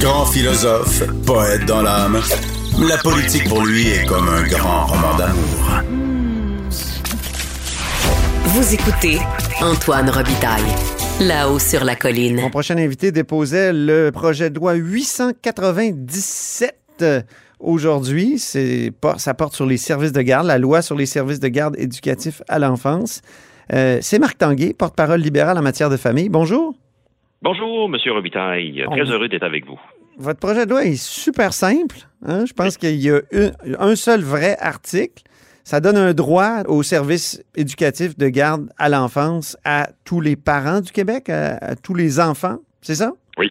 Grand 0.00 0.26
philosophe, 0.26 1.04
poète 1.24 1.64
dans 1.64 1.80
l'âme, 1.80 2.20
la 2.86 2.98
politique 2.98 3.48
pour 3.48 3.64
lui 3.64 3.88
est 3.88 4.04
comme 4.04 4.28
un 4.28 4.46
grand 4.46 4.84
roman 4.86 5.16
d'amour. 5.16 5.80
Vous 8.44 8.74
écoutez 8.74 9.18
Antoine 9.60 10.10
Robitaille, 10.10 10.66
là-haut 11.20 11.58
sur 11.58 11.82
la 11.84 11.96
colline. 11.96 12.38
Mon 12.40 12.50
prochain 12.50 12.76
invité 12.76 13.10
déposait 13.10 13.72
le 13.72 14.10
projet 14.10 14.50
de 14.50 14.58
loi 14.58 14.74
897 14.74 16.76
euh, 17.00 17.22
aujourd'hui. 17.58 18.38
C'est 18.38 18.92
ça 19.16 19.32
porte 19.32 19.54
sur 19.54 19.64
les 19.64 19.78
services 19.78 20.12
de 20.12 20.20
garde, 20.22 20.46
la 20.46 20.58
loi 20.58 20.82
sur 20.82 20.96
les 20.96 21.06
services 21.06 21.40
de 21.40 21.48
garde 21.48 21.74
éducatifs 21.78 22.42
à 22.48 22.58
l'enfance. 22.58 23.22
Euh, 23.72 23.98
c'est 24.02 24.18
Marc 24.18 24.36
Tanguay, 24.38 24.74
porte-parole 24.74 25.20
libéral 25.20 25.56
en 25.58 25.62
matière 25.62 25.88
de 25.88 25.96
famille. 25.96 26.28
Bonjour. 26.28 26.74
Bonjour, 27.48 27.88
Monsieur 27.88 28.10
Robitaille. 28.10 28.84
Très 28.90 29.08
heureux 29.08 29.28
d'être 29.28 29.44
avec 29.44 29.64
vous. 29.66 29.78
Votre 30.18 30.40
projet 30.40 30.66
de 30.66 30.70
loi 30.70 30.82
est 30.82 31.00
super 31.00 31.52
simple. 31.52 31.94
Hein? 32.26 32.44
Je 32.44 32.52
pense 32.52 32.76
qu'il 32.76 32.96
y 32.96 33.08
a 33.08 33.20
un, 33.78 33.94
seul 33.94 34.20
vrai 34.20 34.56
article. 34.58 35.22
Ça 35.62 35.78
donne 35.78 35.96
un 35.96 36.12
droit 36.12 36.64
au 36.66 36.82
service 36.82 37.40
éducatif 37.54 38.18
de 38.18 38.28
garde 38.30 38.68
à 38.78 38.88
l'enfance 38.88 39.56
à 39.64 39.90
tous 40.04 40.20
les 40.20 40.34
parents 40.34 40.80
du 40.80 40.90
Québec, 40.90 41.28
à, 41.28 41.76
tous 41.76 41.94
les 41.94 42.18
enfants. 42.18 42.56
C'est 42.80 42.96
ça? 42.96 43.12
Oui. 43.38 43.48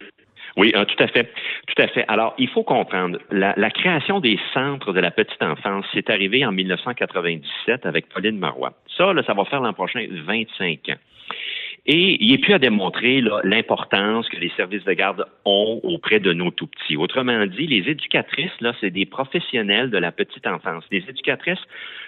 Oui, 0.58 0.72
euh, 0.76 0.84
tout 0.84 1.02
à 1.02 1.06
fait. 1.06 1.32
Tout 1.66 1.82
à 1.82 1.88
fait. 1.88 2.04
Alors, 2.08 2.34
il 2.36 2.50
faut 2.50 2.64
comprendre, 2.64 3.18
la, 3.30 3.54
la 3.56 3.70
création 3.70 4.20
des 4.20 4.38
centres 4.52 4.92
de 4.92 5.00
la 5.00 5.10
petite 5.10 5.42
enfance, 5.42 5.86
c'est 5.94 6.10
arrivé 6.10 6.44
en 6.44 6.52
1997 6.52 7.86
avec 7.86 8.10
Pauline 8.10 8.38
Marois. 8.38 8.74
Ça, 8.94 9.14
là, 9.14 9.22
ça 9.26 9.32
va 9.32 9.46
faire 9.46 9.62
l'an 9.62 9.72
prochain 9.72 10.06
25 10.26 10.90
ans. 10.90 11.00
Et 11.88 12.22
il 12.22 12.32
est 12.32 12.38
plus 12.38 12.54
à 12.54 12.58
démontrer 12.58 13.22
l'importance 13.44 14.28
que 14.28 14.36
les 14.36 14.50
services 14.56 14.84
de 14.84 14.92
garde 14.92 15.24
ont 15.44 15.80
auprès 15.84 16.18
de 16.18 16.32
nos 16.32 16.50
tout 16.50 16.66
petits. 16.66 16.96
Autrement 16.96 17.46
dit, 17.46 17.68
les 17.68 17.88
éducatrices, 17.88 18.60
là, 18.60 18.72
c'est 18.80 18.90
des 18.90 19.06
professionnels 19.06 19.90
de 19.90 19.98
la 19.98 20.10
petite 20.10 20.48
enfance. 20.48 20.82
Les 20.90 21.04
éducatrices 21.08 21.62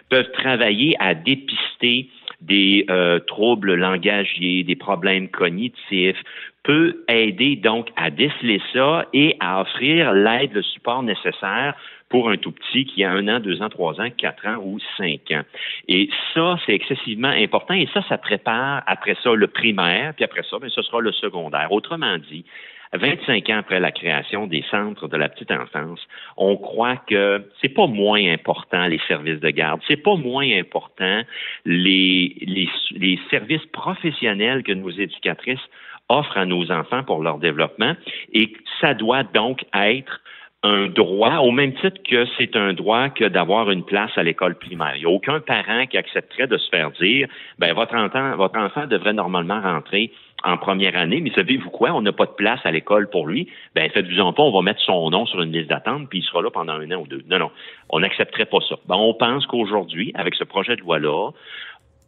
peuvent 0.08 0.30
travailler 0.32 0.96
à 0.98 1.14
dépister 1.14 2.10
des 2.40 2.86
euh, 2.90 3.20
troubles 3.20 3.74
langagiers, 3.74 4.64
des 4.64 4.76
problèmes 4.76 5.28
cognitifs, 5.28 6.22
peut 6.69 7.02
aider 7.08 7.56
donc 7.56 7.88
à 7.97 8.11
déceler 8.11 8.61
ça 8.74 9.06
et 9.14 9.36
à 9.41 9.62
offrir 9.62 10.12
l'aide, 10.12 10.52
le 10.52 10.61
support 10.61 11.02
nécessaire 11.02 11.75
pour 12.10 12.28
un 12.28 12.36
tout 12.36 12.52
petit 12.52 12.84
qui 12.84 13.05
a 13.05 13.10
un 13.10 13.27
an, 13.27 13.41
deux 13.41 13.62
ans, 13.62 13.70
trois 13.70 13.98
ans, 14.02 14.10
quatre 14.10 14.47
ans 14.47 14.58
ou 14.62 14.78
cinq 14.98 15.30
ans. 15.30 15.44
Et 15.88 16.10
ça, 16.34 16.58
c'est 16.66 16.75
excessivement 16.75 17.28
important 17.28 17.72
et 17.72 17.88
ça, 17.94 18.02
ça 18.06 18.19
prépare 18.19 18.83
après 18.86 19.16
ça 19.22 19.33
le 19.33 19.47
primaire, 19.47 20.12
puis 20.12 20.27
après 20.27 20.42
ça, 20.42 20.58
bien, 20.58 20.69
ce 20.69 20.83
sera 20.83 21.00
le 21.00 21.12
secondaire. 21.12 21.72
Autrement 21.72 22.19
dit, 22.19 22.44
25 22.92 23.48
ans 23.48 23.58
après 23.58 23.80
la 23.80 23.91
création 23.91 24.47
des 24.47 24.64
centres 24.70 25.08
de 25.08 25.16
la 25.16 25.30
petite 25.30 25.50
enfance, 25.50 26.00
on 26.36 26.56
croit 26.58 26.97
que 26.97 27.47
c'est 27.62 27.70
pas 27.70 27.86
moins 27.86 28.22
important 28.30 28.86
les 28.88 29.00
services 29.08 29.41
de 29.41 29.50
garde, 29.50 29.80
c'est 29.88 29.97
pas 29.97 30.16
moins 30.16 30.50
important 30.58 31.22
les, 31.64 32.34
les, 32.42 32.69
les 32.92 33.19
services 33.30 33.64
professionnels 33.72 34.62
que 34.62 34.72
nos 34.72 34.91
éducatrices 34.91 35.66
offrent 36.08 36.38
à 36.38 36.46
nos 36.46 36.70
enfants 36.70 37.02
pour 37.02 37.22
leur 37.22 37.38
développement 37.38 37.94
et 38.32 38.52
ça 38.80 38.94
doit 38.94 39.22
donc 39.22 39.64
être 39.74 40.20
un 40.64 40.88
droit, 40.88 41.36
au 41.36 41.52
même 41.52 41.72
titre 41.74 42.02
que 42.02 42.26
c'est 42.36 42.56
un 42.56 42.72
droit 42.72 43.10
que 43.10 43.24
d'avoir 43.24 43.70
une 43.70 43.84
place 43.84 44.10
à 44.16 44.24
l'école 44.24 44.56
primaire. 44.56 44.96
Il 44.96 45.00
n'y 45.00 45.06
a 45.06 45.10
aucun 45.10 45.38
parent 45.38 45.86
qui 45.86 45.96
accepterait 45.96 46.48
de 46.48 46.58
se 46.58 46.68
faire 46.68 46.90
dire, 46.92 47.28
ben 47.58 47.72
votre 47.74 47.94
enfant, 47.94 48.36
votre 48.36 48.58
enfant 48.58 48.86
devrait 48.86 49.12
normalement 49.12 49.60
rentrer 49.60 50.10
en 50.44 50.56
première 50.56 50.96
année, 50.96 51.20
mais 51.20 51.30
savez-vous 51.34 51.70
quoi, 51.70 51.92
on 51.92 52.02
n'a 52.02 52.12
pas 52.12 52.26
de 52.26 52.32
place 52.32 52.60
à 52.64 52.72
l'école 52.72 53.08
pour 53.08 53.26
lui, 53.26 53.48
ben 53.74 53.88
faites-vous-en 53.90 54.32
pas, 54.32 54.42
on 54.42 54.52
va 54.52 54.62
mettre 54.62 54.80
son 54.80 55.10
nom 55.10 55.26
sur 55.26 55.40
une 55.42 55.52
liste 55.52 55.68
d'attente, 55.68 56.08
puis 56.08 56.20
il 56.20 56.22
sera 56.22 56.42
là 56.42 56.50
pendant 56.50 56.74
un 56.74 56.90
an 56.90 57.02
ou 57.02 57.06
deux. 57.06 57.22
Non, 57.28 57.38
non, 57.38 57.50
on 57.90 58.00
n'accepterait 58.00 58.46
pas 58.46 58.58
ça. 58.68 58.76
Ben, 58.88 58.96
on 58.96 59.14
pense 59.14 59.46
qu'aujourd'hui, 59.46 60.12
avec 60.14 60.34
ce 60.34 60.44
projet 60.44 60.74
de 60.76 60.80
loi-là, 60.80 61.30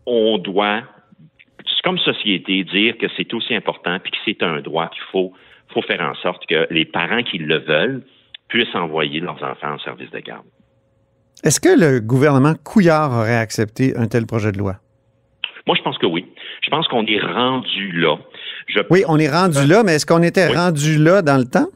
on 0.06 0.38
doit, 0.38 0.82
comme 1.82 1.98
société, 1.98 2.64
dire 2.64 2.96
que 2.98 3.06
c'est 3.16 3.32
aussi 3.34 3.54
important, 3.54 3.98
puis 4.00 4.12
que 4.12 4.18
c'est 4.24 4.42
un 4.42 4.60
droit 4.60 4.88
qu'il 4.88 5.02
faut, 5.10 5.32
faut 5.72 5.82
faire 5.82 6.00
en 6.00 6.14
sorte 6.14 6.44
que 6.46 6.66
les 6.70 6.84
parents 6.84 7.22
qui 7.22 7.38
le 7.38 7.58
veulent, 7.58 8.02
puissent 8.48 8.74
envoyer 8.74 9.20
leurs 9.20 9.42
enfants 9.42 9.74
en 9.74 9.78
service 9.78 10.10
de 10.10 10.18
garde. 10.18 10.44
Est-ce 11.42 11.60
que 11.60 11.68
le 11.68 12.00
gouvernement 12.00 12.54
Couillard 12.64 13.12
aurait 13.12 13.38
accepté 13.38 13.96
un 13.96 14.06
tel 14.08 14.26
projet 14.26 14.52
de 14.52 14.58
loi? 14.58 14.76
Moi, 15.66 15.76
je 15.76 15.82
pense 15.82 15.98
que 15.98 16.06
oui. 16.06 16.26
Je 16.62 16.70
pense 16.70 16.86
qu'on 16.88 17.06
est 17.06 17.20
rendu 17.20 17.92
là. 17.92 18.16
Oui, 18.90 19.04
on 19.08 19.18
est 19.18 19.30
rendu 19.30 19.66
là, 19.66 19.82
mais 19.82 19.94
est-ce 19.94 20.06
qu'on 20.06 20.22
était 20.22 20.48
rendu 20.48 20.98
là 20.98 21.22
dans 21.22 21.38
le 21.38 21.44
temps? 21.44 21.68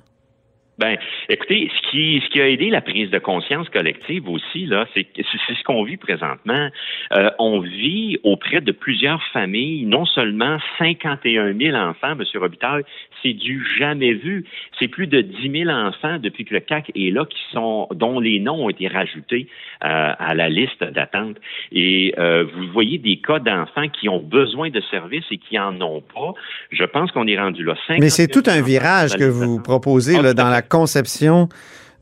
Ben, 0.78 0.96
écoutez, 1.28 1.70
ce 1.76 1.90
qui, 1.90 2.20
ce 2.24 2.30
qui 2.30 2.40
a 2.40 2.48
aidé 2.48 2.68
la 2.68 2.80
prise 2.80 3.08
de 3.10 3.18
conscience 3.18 3.68
collective 3.68 4.28
aussi, 4.28 4.66
là, 4.66 4.86
c'est, 4.92 5.06
c'est 5.16 5.54
ce 5.54 5.62
qu'on 5.62 5.84
vit 5.84 5.96
présentement. 5.96 6.68
Euh, 7.12 7.30
on 7.38 7.60
vit 7.60 8.18
auprès 8.24 8.60
de 8.60 8.72
plusieurs 8.72 9.22
familles, 9.32 9.86
non 9.86 10.04
seulement 10.04 10.58
51 10.78 11.56
000 11.56 11.76
enfants, 11.76 12.12
M. 12.12 12.24
Robitaille, 12.34 12.82
c'est 13.22 13.34
du 13.34 13.64
jamais 13.78 14.14
vu. 14.14 14.44
C'est 14.78 14.88
plus 14.88 15.06
de 15.06 15.20
10 15.20 15.64
000 15.64 15.70
enfants 15.70 16.18
depuis 16.18 16.44
que 16.44 16.54
le 16.54 16.60
CAC 16.60 16.90
est 16.96 17.12
là 17.12 17.24
qui 17.24 17.40
sont, 17.52 17.86
dont 17.94 18.18
les 18.18 18.40
noms 18.40 18.64
ont 18.64 18.70
été 18.70 18.88
rajoutés 18.88 19.46
euh, 19.84 20.12
à 20.18 20.34
la 20.34 20.48
liste 20.48 20.82
d'attente. 20.82 21.36
Et 21.70 22.14
euh, 22.18 22.44
vous 22.52 22.66
voyez 22.72 22.98
des 22.98 23.16
cas 23.16 23.38
d'enfants 23.38 23.88
qui 23.88 24.08
ont 24.08 24.20
besoin 24.20 24.70
de 24.70 24.80
services 24.90 25.24
et 25.30 25.38
qui 25.38 25.56
en 25.56 25.80
ont 25.80 26.00
pas. 26.00 26.34
Je 26.72 26.84
pense 26.84 27.12
qu'on 27.12 27.28
est 27.28 27.38
rendu 27.38 27.62
là. 27.62 27.74
Mais 27.90 28.10
c'est 28.10 28.28
tout 28.28 28.42
un 28.46 28.60
virage 28.60 29.14
que 29.16 29.24
vous 29.24 29.60
proposez 29.60 30.20
là, 30.20 30.34
dans 30.34 30.48
la 30.48 30.62
conception 30.68 31.48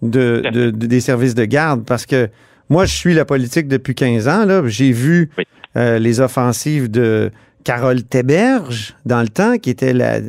de, 0.02 0.70
des 0.70 1.00
services 1.00 1.34
de 1.34 1.44
garde 1.44 1.84
parce 1.84 2.06
que 2.06 2.28
moi, 2.72 2.86
je 2.86 2.94
suis 2.94 3.12
la 3.12 3.26
politique 3.26 3.68
depuis 3.68 3.94
15 3.94 4.28
ans. 4.28 4.46
J'ai 4.66 4.92
vu 4.92 5.28
euh, 5.76 5.98
les 5.98 6.20
offensives 6.20 6.90
de 6.90 7.30
Carole 7.64 8.02
Théberge 8.02 8.94
dans 9.04 9.20
le 9.20 9.28
temps, 9.28 9.58
qui 9.58 9.68
était 9.68 9.92
la, 9.92 10.20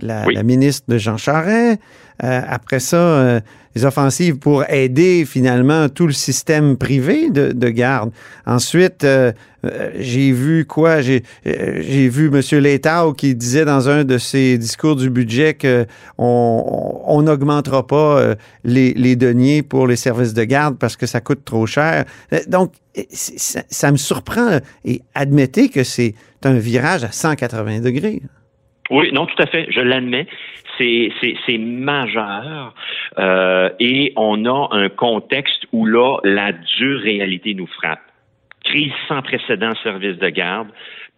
la, 0.00 0.42
ministre 0.42 0.86
de 0.88 0.96
Jean 0.96 1.18
Charest. 1.18 1.78
Euh, 2.24 2.40
après 2.46 2.78
ça, 2.78 2.96
euh, 2.96 3.40
les 3.74 3.84
offensives 3.84 4.38
pour 4.38 4.68
aider 4.70 5.24
finalement 5.24 5.88
tout 5.88 6.06
le 6.06 6.12
système 6.12 6.76
privé 6.76 7.30
de, 7.30 7.52
de 7.52 7.68
garde. 7.68 8.12
Ensuite, 8.46 9.02
euh, 9.02 9.32
j'ai 9.98 10.30
vu 10.30 10.64
quoi? 10.64 11.00
J'ai 11.00 11.22
vu 11.44 12.26
M. 12.26 12.60
Letao 12.60 13.12
qui 13.12 13.34
disait 13.34 13.64
dans 13.64 13.88
un 13.88 14.04
de 14.04 14.18
ses 14.18 14.58
discours 14.58 14.94
du 14.94 15.10
budget 15.10 15.56
qu'on 15.56 17.22
n'augmentera 17.22 17.86
pas 17.86 18.34
les, 18.64 18.92
les 18.94 19.16
deniers 19.16 19.62
pour 19.62 19.86
les 19.86 19.96
services 19.96 20.34
de 20.34 20.44
garde 20.44 20.76
parce 20.78 20.96
que 20.96 21.06
ça 21.06 21.20
coûte 21.20 21.44
trop 21.44 21.66
cher. 21.66 22.04
Donc, 22.48 22.72
ça 23.06 23.92
me 23.92 23.96
surprend. 23.96 24.58
Et 24.84 25.00
admettez 25.14 25.68
que 25.68 25.82
c'est 25.82 26.14
un 26.44 26.58
virage 26.58 27.04
à 27.04 27.12
180 27.12 27.80
degrés. 27.80 28.20
Oui, 28.92 29.10
non, 29.10 29.24
tout 29.24 29.42
à 29.42 29.46
fait, 29.46 29.66
je 29.70 29.80
l'admets. 29.80 30.26
C'est 30.78 31.58
majeur 31.58 32.74
euh, 33.18 33.70
et 33.80 34.12
on 34.16 34.44
a 34.44 34.68
un 34.72 34.88
contexte 34.90 35.64
où 35.72 35.86
là, 35.86 36.18
la 36.24 36.52
dure 36.52 37.00
réalité 37.00 37.54
nous 37.54 37.66
frappe. 37.66 38.02
Crise 38.64 38.92
sans 39.08 39.22
précédent 39.22 39.72
service 39.82 40.18
de 40.18 40.28
garde 40.28 40.68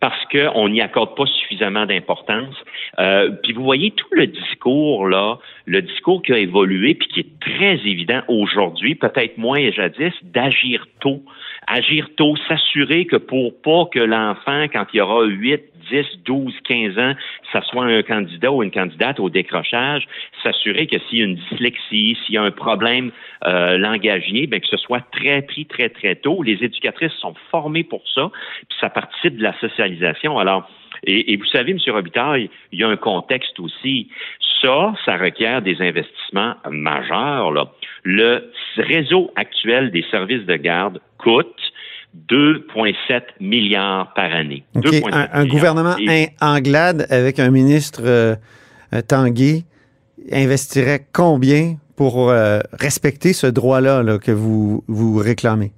parce 0.04 0.26
qu'on 0.26 0.68
n'y 0.68 0.82
accorde 0.82 1.16
pas 1.16 1.24
suffisamment 1.24 1.86
d'importance. 1.86 2.54
Euh, 2.98 3.30
puis 3.42 3.54
vous 3.54 3.64
voyez 3.64 3.90
tout 3.90 4.06
le 4.12 4.26
discours 4.26 5.08
là, 5.08 5.38
le 5.64 5.80
discours 5.80 6.20
qui 6.20 6.34
a 6.34 6.36
évolué 6.36 6.94
puis 6.94 7.08
qui 7.08 7.20
est 7.20 7.40
très 7.40 7.76
évident 7.88 8.20
aujourd'hui, 8.28 8.96
peut-être 8.96 9.38
moins 9.38 9.70
jadis, 9.70 10.12
d'agir 10.22 10.86
tôt 11.00 11.22
agir 11.66 12.08
tôt, 12.16 12.34
s'assurer 12.48 13.06
que 13.06 13.16
pour 13.16 13.60
pas 13.62 13.86
que 13.90 14.00
l'enfant, 14.00 14.64
quand 14.72 14.86
il 14.92 15.00
aura 15.00 15.24
8, 15.24 15.62
10, 15.90 16.06
12, 16.24 16.54
15 16.66 16.98
ans, 16.98 17.12
ça 17.52 17.60
soit 17.62 17.84
un 17.84 18.02
candidat 18.02 18.50
ou 18.50 18.62
une 18.62 18.70
candidate 18.70 19.20
au 19.20 19.28
décrochage, 19.28 20.06
s'assurer 20.42 20.86
que 20.86 20.96
s'il 20.98 21.18
y 21.18 21.22
a 21.22 21.24
une 21.26 21.36
dyslexie, 21.36 22.16
s'il 22.24 22.34
y 22.34 22.38
a 22.38 22.42
un 22.42 22.50
problème 22.50 23.12
euh, 23.46 23.76
langagier, 23.76 24.46
bien, 24.46 24.60
que 24.60 24.66
ce 24.66 24.78
soit 24.78 25.02
très 25.12 25.42
pris 25.42 25.66
très, 25.66 25.90
très 25.90 26.14
tôt. 26.16 26.42
Les 26.42 26.64
éducatrices 26.64 27.12
sont 27.20 27.34
formées 27.50 27.84
pour 27.84 28.02
ça, 28.14 28.30
puis 28.68 28.78
ça 28.80 28.88
participe 28.88 29.36
de 29.36 29.42
la 29.42 29.58
socialisation. 29.58 29.93
Alors, 30.38 30.68
et, 31.06 31.36
vous 31.36 31.46
savez, 31.46 31.72
M. 31.72 31.78
Robitaille, 31.88 32.50
il 32.72 32.80
y 32.80 32.84
a 32.84 32.88
un 32.88 32.96
contexte 32.96 33.58
aussi. 33.60 34.08
Ça, 34.62 34.94
ça 35.04 35.16
requiert 35.16 35.60
des 35.60 35.76
investissements 35.80 36.54
majeurs. 36.70 37.52
Là. 37.52 37.70
Le 38.02 38.50
réseau 38.78 39.30
actuel 39.36 39.90
des 39.90 40.04
services 40.10 40.46
de 40.46 40.56
garde 40.56 41.00
coûte 41.18 41.60
2,7 42.30 43.22
milliards 43.40 44.12
par 44.14 44.32
année. 44.32 44.64
Un, 45.32 45.46
gouvernement 45.46 45.96
anglade 46.40 47.06
avec 47.10 47.38
un 47.38 47.50
ministre 47.50 48.02
euh, 48.04 48.36
Tanguy 49.06 49.64
investirait 50.32 51.00
combien 51.12 51.74
pour 51.96 52.30
euh, 52.30 52.60
respecter 52.72 53.32
ce 53.32 53.46
droit-là 53.46 54.18
que 54.18 54.30
vous, 54.30 54.84
vous 54.88 55.18
réclamez? 55.18 55.72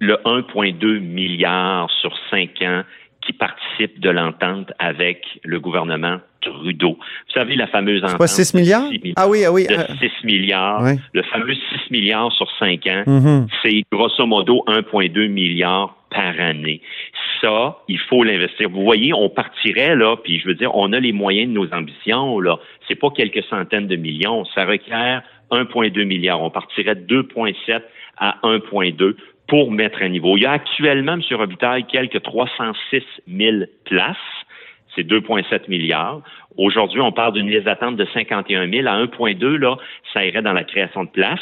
Le 0.00 0.14
1,2 0.24 1.00
milliard 1.00 1.90
sur 2.00 2.12
cinq 2.30 2.62
ans 2.62 2.82
qui 3.28 3.34
participent 3.34 4.00
de 4.00 4.08
l'entente 4.08 4.72
avec 4.78 5.22
le 5.44 5.60
gouvernement 5.60 6.18
Trudeau. 6.40 6.92
Vous 6.92 7.32
savez, 7.34 7.56
la 7.56 7.66
fameuse 7.66 8.02
entente. 8.04 8.18
Pas 8.18 8.26
6 8.26 8.54
milliards? 8.54 8.88
Ah 9.16 9.28
oui, 9.28 9.44
ah 9.44 9.52
oui. 9.52 9.66
De 9.66 9.74
6 9.74 9.76
euh, 9.76 10.08
milliards. 10.24 10.82
Le 11.12 11.22
fameux 11.24 11.52
6 11.54 11.90
milliards 11.90 12.32
sur 12.32 12.48
5 12.58 12.86
ans, 12.86 13.02
mm-hmm. 13.06 13.46
c'est 13.62 13.82
grosso 13.92 14.24
modo 14.24 14.64
1,2 14.68 15.28
milliard 15.28 15.96
par 16.10 16.40
année. 16.40 16.80
Ça, 17.40 17.76
il 17.88 17.98
faut 17.98 18.22
l'investir. 18.22 18.70
Vous 18.70 18.84
voyez, 18.84 19.12
on 19.12 19.28
partirait 19.28 19.96
là, 19.96 20.16
puis 20.16 20.38
je 20.38 20.46
veux 20.46 20.54
dire, 20.54 20.74
on 20.74 20.92
a 20.92 21.00
les 21.00 21.12
moyens 21.12 21.48
de 21.48 21.54
nos 21.54 21.74
ambitions 21.74 22.40
là. 22.40 22.56
C'est 22.86 22.94
pas 22.94 23.10
quelques 23.10 23.44
centaines 23.50 23.88
de 23.88 23.96
millions, 23.96 24.44
ça 24.54 24.64
requiert 24.64 25.22
1,2 25.50 26.04
milliard. 26.04 26.40
On 26.40 26.50
partirait 26.50 26.94
de 26.94 27.22
2,7 27.22 27.82
à 28.16 28.38
1,2 28.44 29.16
pour 29.48 29.72
mettre 29.72 30.02
à 30.02 30.08
niveau. 30.08 30.36
Il 30.36 30.42
y 30.42 30.46
a 30.46 30.52
actuellement, 30.52 31.14
M. 31.14 31.22
Robitaille, 31.32 31.84
quelques 31.86 32.22
306 32.22 33.02
000 33.26 33.56
places. 33.84 34.16
C'est 34.94 35.06
2,7 35.06 35.68
milliards. 35.68 36.22
Aujourd'hui, 36.56 37.00
on 37.00 37.12
parle 37.12 37.34
d'une 37.34 37.50
liste 37.50 37.64
d'attente 37.64 37.96
de 37.96 38.06
51 38.12 38.70
000 38.70 38.86
à 38.86 39.02
1,2. 39.04 39.56
Là, 39.56 39.76
ça 40.12 40.24
irait 40.24 40.42
dans 40.42 40.52
la 40.52 40.64
création 40.64 41.04
de 41.04 41.08
places. 41.08 41.40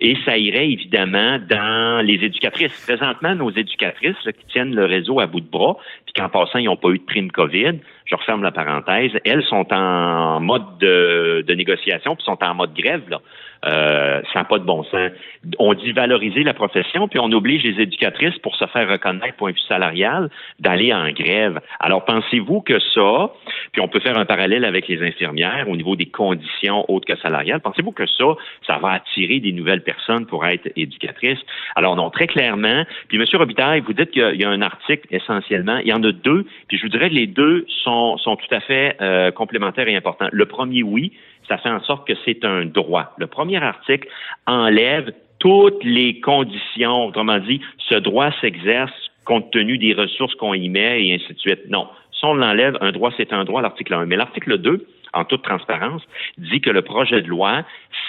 Et 0.00 0.16
ça 0.24 0.36
irait 0.36 0.68
évidemment 0.68 1.38
dans 1.38 2.04
les 2.04 2.14
éducatrices. 2.14 2.84
Présentement, 2.84 3.34
nos 3.36 3.50
éducatrices 3.50 4.16
qui 4.24 4.46
tiennent 4.48 4.74
le 4.74 4.86
réseau 4.86 5.20
à 5.20 5.26
bout 5.26 5.40
de 5.40 5.48
bras, 5.48 5.76
puis 6.04 6.14
qu'en 6.14 6.28
passant, 6.28 6.58
ils 6.58 6.64
n'ont 6.64 6.76
pas 6.76 6.88
eu 6.88 6.98
de 6.98 7.04
prime 7.04 7.30
COVID, 7.30 7.78
je 8.04 8.14
referme 8.14 8.42
la 8.42 8.52
parenthèse, 8.52 9.12
elles 9.24 9.44
sont 9.44 9.72
en 9.72 10.40
mode 10.40 10.78
de, 10.78 11.54
négociation, 11.54 12.16
puis 12.16 12.24
sont 12.24 12.42
en 12.42 12.54
mode 12.54 12.74
grève. 12.74 13.02
Là. 13.08 13.20
Euh, 13.66 14.20
ça 14.32 14.40
n'a 14.40 14.44
pas 14.44 14.58
de 14.58 14.64
bon 14.64 14.84
sens. 14.84 15.10
On 15.58 15.72
dit 15.74 15.92
valoriser 15.92 16.42
la 16.42 16.52
profession, 16.52 17.08
puis 17.08 17.18
on 17.18 17.32
oblige 17.32 17.62
les 17.62 17.80
éducatrices, 17.80 18.38
pour 18.38 18.54
se 18.56 18.66
faire 18.66 18.88
reconnaître 18.88 19.36
point 19.36 19.50
de 19.50 19.56
vue 19.56 19.62
salarial, 19.62 20.30
d'aller 20.60 20.92
en 20.92 21.10
grève. 21.10 21.60
Alors, 21.80 22.04
pensez-vous 22.04 22.60
que 22.60 22.78
ça, 22.78 23.30
puis 23.72 23.80
on 23.80 23.88
peut 23.88 24.00
faire 24.00 24.18
un 24.18 24.26
parallèle 24.26 24.64
avec 24.64 24.88
les 24.88 25.02
infirmières 25.02 25.68
au 25.68 25.76
niveau 25.76 25.96
des 25.96 26.06
conditions 26.06 26.84
autres 26.90 27.06
que 27.06 27.18
salariales, 27.20 27.60
pensez-vous 27.60 27.92
que 27.92 28.06
ça, 28.06 28.24
ça 28.66 28.78
va 28.78 28.92
attirer 28.92 29.40
des 29.40 29.52
nouvelles 29.52 29.82
personnes 29.82 30.26
pour 30.26 30.44
être 30.44 30.68
éducatrices? 30.76 31.40
Alors, 31.74 31.96
non, 31.96 32.10
très 32.10 32.26
clairement. 32.26 32.84
Puis, 33.08 33.18
M. 33.18 33.24
Robitaille, 33.34 33.80
vous 33.80 33.94
dites 33.94 34.10
qu'il 34.10 34.40
y 34.40 34.44
a 34.44 34.50
un 34.50 34.62
article 34.62 35.06
essentiellement. 35.10 35.78
Il 35.78 35.88
y 35.88 35.92
en 35.92 36.02
a 36.02 36.12
deux, 36.12 36.46
puis 36.68 36.76
je 36.76 36.82
vous 36.82 36.90
dirais 36.90 37.08
que 37.08 37.14
les 37.14 37.26
deux 37.26 37.66
sont, 37.82 37.93
sont 38.18 38.36
tout 38.36 38.54
à 38.54 38.60
fait 38.60 38.96
euh, 39.00 39.30
complémentaires 39.30 39.88
et 39.88 39.96
importants. 39.96 40.28
Le 40.32 40.46
premier, 40.46 40.82
oui, 40.82 41.12
ça 41.48 41.58
fait 41.58 41.70
en 41.70 41.82
sorte 41.82 42.06
que 42.06 42.14
c'est 42.24 42.44
un 42.44 42.64
droit. 42.64 43.12
Le 43.18 43.26
premier 43.26 43.62
article 43.62 44.08
enlève 44.46 45.12
toutes 45.38 45.84
les 45.84 46.20
conditions, 46.20 47.06
autrement 47.06 47.38
dit, 47.38 47.60
ce 47.78 47.96
droit 47.96 48.30
s'exerce 48.40 48.92
compte 49.24 49.50
tenu 49.50 49.78
des 49.78 49.94
ressources 49.94 50.34
qu'on 50.34 50.54
y 50.54 50.68
met 50.68 51.06
et 51.06 51.14
ainsi 51.14 51.32
de 51.32 51.38
suite. 51.38 51.60
Non. 51.68 51.88
Si 52.12 52.24
on 52.24 52.34
l'enlève, 52.34 52.76
un 52.80 52.92
droit, 52.92 53.10
c'est 53.16 53.32
un 53.32 53.44
droit, 53.44 53.62
l'article 53.62 53.94
1. 53.94 54.06
Mais 54.06 54.16
l'article 54.16 54.58
2, 54.58 54.86
en 55.12 55.24
toute 55.24 55.42
transparence, 55.42 56.02
dit 56.38 56.60
que 56.60 56.70
le 56.70 56.82
projet 56.82 57.22
de 57.22 57.28
loi 57.28 57.62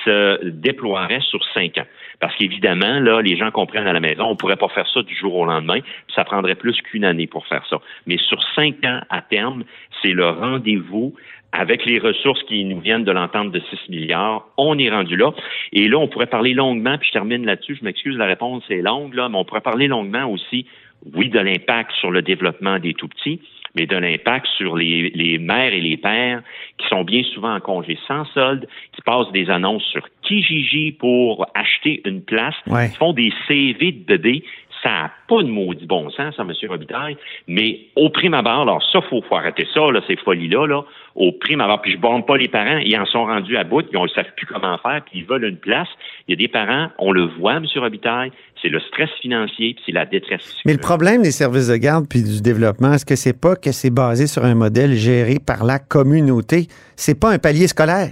se 0.04 0.46
déploierait 0.46 1.22
sur 1.22 1.44
cinq 1.54 1.78
ans. 1.78 1.86
Parce 2.20 2.36
qu'évidemment, 2.36 3.00
là, 3.00 3.22
les 3.22 3.38
gens 3.38 3.52
comprennent 3.52 3.88
à 3.88 3.94
la 3.94 4.00
maison, 4.00 4.26
on 4.26 4.32
ne 4.32 4.36
pourrait 4.36 4.56
pas 4.56 4.70
faire 4.70 4.88
ça 4.88 5.02
du 5.02 5.16
jour 5.16 5.36
au 5.36 5.46
lendemain, 5.46 5.80
ça 6.14 6.24
prendrait 6.24 6.56
plus 6.56 6.80
qu'une 6.82 7.06
année 7.06 7.28
pour 7.28 7.46
faire 7.48 7.66
ça. 7.70 7.78
Mais 8.06 8.18
sur 8.18 8.42
cinq 8.56 8.84
ans 8.86 9.02
à 9.10 9.22
terme, 9.22 9.64
c'est 10.02 10.14
le 10.14 10.30
rendez-vous 10.30 11.14
avec 11.52 11.86
les 11.86 12.00
ressources 12.00 12.44
qui 12.44 12.66
nous 12.66 12.80
viennent 12.80 13.06
de 13.06 13.12
l'entente 13.12 13.52
de 13.52 13.60
6 13.60 13.90
milliards, 13.90 14.46
on 14.58 14.78
est 14.78 14.90
rendu 14.90 15.16
là. 15.16 15.32
Et 15.72 15.88
là, 15.88 15.98
on 15.98 16.08
pourrait 16.08 16.26
parler 16.26 16.54
longuement, 16.54 16.98
puis 16.98 17.08
je 17.08 17.14
termine 17.14 17.46
là-dessus, 17.46 17.78
je 17.80 17.86
m'excuse, 17.86 18.18
la 18.18 18.26
réponse 18.26 18.64
est 18.70 18.82
longue, 18.82 19.14
là, 19.14 19.30
mais 19.30 19.38
on 19.38 19.46
pourrait 19.46 19.62
parler 19.62 19.88
longuement 19.88 20.26
aussi, 20.26 20.66
oui, 21.14 21.30
de 21.30 21.40
l'impact 21.40 21.92
sur 21.94 22.12
le 22.12 22.22
développement 22.22 22.80
des 22.80 22.94
tout-petits, 22.94 23.40
mais 23.76 23.86
de 23.86 23.96
l'impact 23.96 24.48
sur 24.58 24.76
les, 24.76 25.10
les, 25.10 25.38
mères 25.38 25.74
et 25.74 25.82
les 25.82 25.98
pères 25.98 26.42
qui 26.78 26.88
sont 26.88 27.04
bien 27.04 27.24
souvent 27.24 27.56
en 27.56 27.60
congé 27.60 27.98
sans 28.08 28.26
solde, 28.34 28.68
qui 28.94 29.02
passent 29.02 29.32
des 29.32 29.50
annonces 29.50 29.84
sur 29.84 30.08
Kijiji 30.24 30.94
pour 30.94 31.46
acheter 31.54 32.02
une 32.06 32.22
place, 32.22 32.56
qui 32.66 32.98
font 32.98 33.14
des 33.14 33.32
CV 33.48 33.92
de 33.92 34.04
bébés 34.06 34.44
ça 34.86 34.92
n'a 34.92 35.12
pas 35.28 35.42
de 35.42 35.48
maudit 35.48 35.88
bon 35.88 36.12
sens, 36.12 36.36
ça, 36.36 36.44
M. 36.44 36.52
Robitaille, 36.70 37.18
mais 37.48 37.80
au 37.96 38.10
prime 38.10 38.36
abord, 38.36 38.62
alors 38.62 38.84
ça, 38.92 39.00
il 39.12 39.22
faut, 39.28 39.36
arrêter 39.36 39.68
ça, 39.74 39.92
là, 39.92 40.00
ces 40.06 40.16
folies-là, 40.16 40.68
là, 40.68 40.84
au 41.16 41.32
prime 41.32 41.60
abord, 41.62 41.82
puis 41.82 41.92
je 41.92 41.98
ne 41.98 42.22
pas 42.22 42.38
les 42.38 42.48
parents, 42.48 42.78
ils 42.78 42.96
en 42.96 43.06
sont 43.08 43.26
rendus 43.26 43.58
à 43.58 43.64
bout, 43.64 43.84
ils 43.92 44.00
ne 44.00 44.08
savent 44.10 44.32
plus 44.38 44.46
comment 44.46 44.78
faire, 44.78 45.02
puis 45.06 45.20
ils 45.20 45.26
veulent 45.26 45.46
une 45.46 45.58
place. 45.58 45.88
Il 46.28 46.32
y 46.32 46.34
a 46.34 46.38
des 46.38 46.48
parents, 46.48 46.90
on 47.00 47.12
le 47.12 47.26
voit, 47.40 47.56
M. 47.56 47.66
Robitaille, 47.78 48.32
c'est 48.62 48.70
le 48.70 48.80
stress 48.80 49.10
financier, 49.22 49.74
puis 49.74 49.84
c'est 49.88 49.92
la 49.92 50.06
détresse 50.06 50.62
Mais 50.66 50.74
le 50.74 50.80
problème 50.80 51.24
des 51.24 51.32
services 51.32 51.70
de 51.70 51.78
garde 51.78 52.06
puis 52.08 52.22
du 52.22 52.42
développement, 52.42 52.94
est-ce 52.94 53.06
que 53.06 53.16
c'est 53.16 53.40
pas 53.40 53.56
que 53.56 53.72
c'est 53.72 53.90
basé 53.90 54.28
sur 54.28 54.46
un 54.46 54.54
modèle 54.54 54.94
géré 54.94 55.38
par 55.46 55.64
la 55.64 55.80
communauté? 55.80 56.68
C'est 56.96 57.20
pas 57.20 57.32
un 57.32 57.40
palier 57.40 57.68
scolaire. 57.68 58.12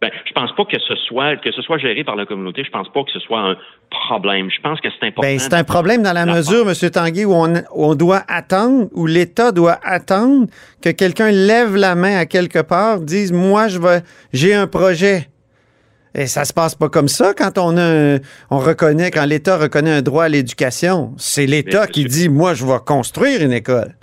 Ben, 0.00 0.10
je 0.26 0.32
pense 0.32 0.54
pas 0.54 0.64
que 0.64 0.78
ce 0.78 0.94
soit 0.94 1.36
que 1.36 1.50
ce 1.50 1.60
soit 1.60 1.78
géré 1.78 2.04
par 2.04 2.14
la 2.14 2.24
communauté. 2.24 2.62
Je 2.64 2.70
pense 2.70 2.88
pas 2.92 3.02
que 3.02 3.10
ce 3.10 3.18
soit 3.18 3.40
un 3.40 3.56
problème. 3.90 4.48
Je 4.48 4.60
pense 4.60 4.80
que 4.80 4.88
c'est 4.90 5.06
important. 5.08 5.28
Ben, 5.28 5.38
c'est 5.40 5.54
un 5.54 5.64
problème 5.64 6.02
dans 6.02 6.12
la, 6.12 6.24
mesure, 6.24 6.68
M. 6.68 6.90
Tanguy, 6.90 7.24
où 7.24 7.34
on, 7.34 7.52
on 7.74 7.94
doit 7.96 8.22
attendre, 8.28 8.88
où 8.92 9.06
l'État 9.06 9.50
doit 9.50 9.78
attendre 9.82 10.46
que 10.80 10.90
quelqu'un 10.90 11.32
lève 11.32 11.74
la 11.74 11.96
main 11.96 12.16
à 12.16 12.26
quelque 12.26 12.60
part, 12.60 13.00
dise 13.00 13.32
moi 13.32 13.66
je 13.66 13.78
vais, 13.78 14.02
j'ai 14.32 14.54
un 14.54 14.68
projet. 14.68 15.28
Et 16.14 16.26
ça 16.26 16.44
se 16.44 16.52
passe 16.52 16.74
pas 16.74 16.88
comme 16.88 17.08
ça 17.08 17.34
quand 17.34 17.58
on 17.58 17.76
a 17.76 18.18
on 18.50 18.58
reconnaît 18.58 19.10
quand 19.10 19.24
l'État 19.24 19.58
reconnaît 19.58 19.92
un 19.92 20.02
droit 20.02 20.24
à 20.24 20.28
l'éducation. 20.28 21.12
C'est 21.16 21.46
l'État 21.46 21.88
qui 21.88 22.04
dit 22.04 22.28
moi 22.28 22.54
je 22.54 22.64
vais 22.64 22.78
construire 22.86 23.42
une 23.42 23.52
école. 23.52 23.94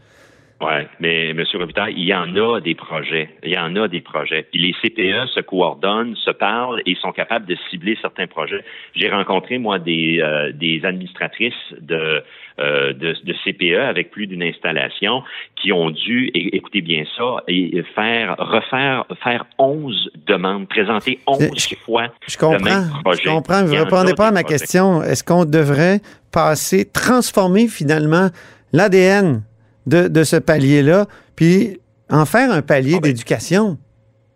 Oui, 0.61 0.87
mais 1.01 1.31
M. 1.31 1.43
Robitaille, 1.55 1.95
il 1.97 2.05
y 2.05 2.13
en 2.13 2.33
a 2.37 2.61
des 2.61 2.75
projets. 2.75 3.29
Il 3.43 3.51
y 3.51 3.57
en 3.57 3.75
a 3.75 3.89
des 3.89 3.99
projets. 3.99 4.47
Puis 4.49 4.61
les 4.61 4.73
CPE 4.81 5.27
se 5.27 5.41
coordonnent, 5.41 6.15
se 6.15 6.31
parlent 6.31 6.81
et 6.85 6.95
sont 6.95 7.11
capables 7.11 7.45
de 7.45 7.57
cibler 7.69 7.97
certains 8.01 8.27
projets. 8.27 8.63
J'ai 8.95 9.09
rencontré, 9.09 9.57
moi, 9.57 9.79
des, 9.79 10.21
euh, 10.21 10.53
des 10.53 10.85
administratrices 10.85 11.53
de, 11.81 12.23
euh, 12.59 12.93
de, 12.93 13.15
de, 13.21 13.35
CPE 13.43 13.81
avec 13.81 14.11
plus 14.11 14.27
d'une 14.27 14.43
installation 14.43 15.23
qui 15.61 15.73
ont 15.73 15.89
dû, 15.89 16.31
écoutez 16.33 16.81
bien 16.81 17.03
ça, 17.17 17.43
et 17.49 17.83
faire, 17.93 18.35
refaire, 18.39 19.03
faire 19.21 19.45
11 19.57 20.09
demandes, 20.25 20.69
présenter 20.69 21.19
11 21.27 21.75
fois 21.83 22.07
je 22.27 22.37
comprends, 22.37 22.57
le 22.57 22.63
même 22.63 22.89
projet. 23.03 23.23
Je 23.23 23.29
comprends. 23.29 23.65
Vous 23.65 23.73
ne 23.73 23.81
répondez 23.81 24.13
pas 24.13 24.29
à 24.29 24.31
ma 24.31 24.43
question. 24.43 25.03
Est-ce 25.03 25.23
qu'on 25.25 25.43
devrait 25.43 25.99
passer, 26.31 26.85
transformer 26.89 27.67
finalement 27.67 28.29
l'ADN 28.71 29.43
de, 29.85 30.23
ce 30.23 30.37
palier-là, 30.37 31.05
puis 31.35 31.77
en 32.09 32.25
faire 32.25 32.51
un 32.51 32.61
palier 32.61 32.95
ah 32.97 32.99
ben. 33.01 33.09
d'éducation. 33.09 33.77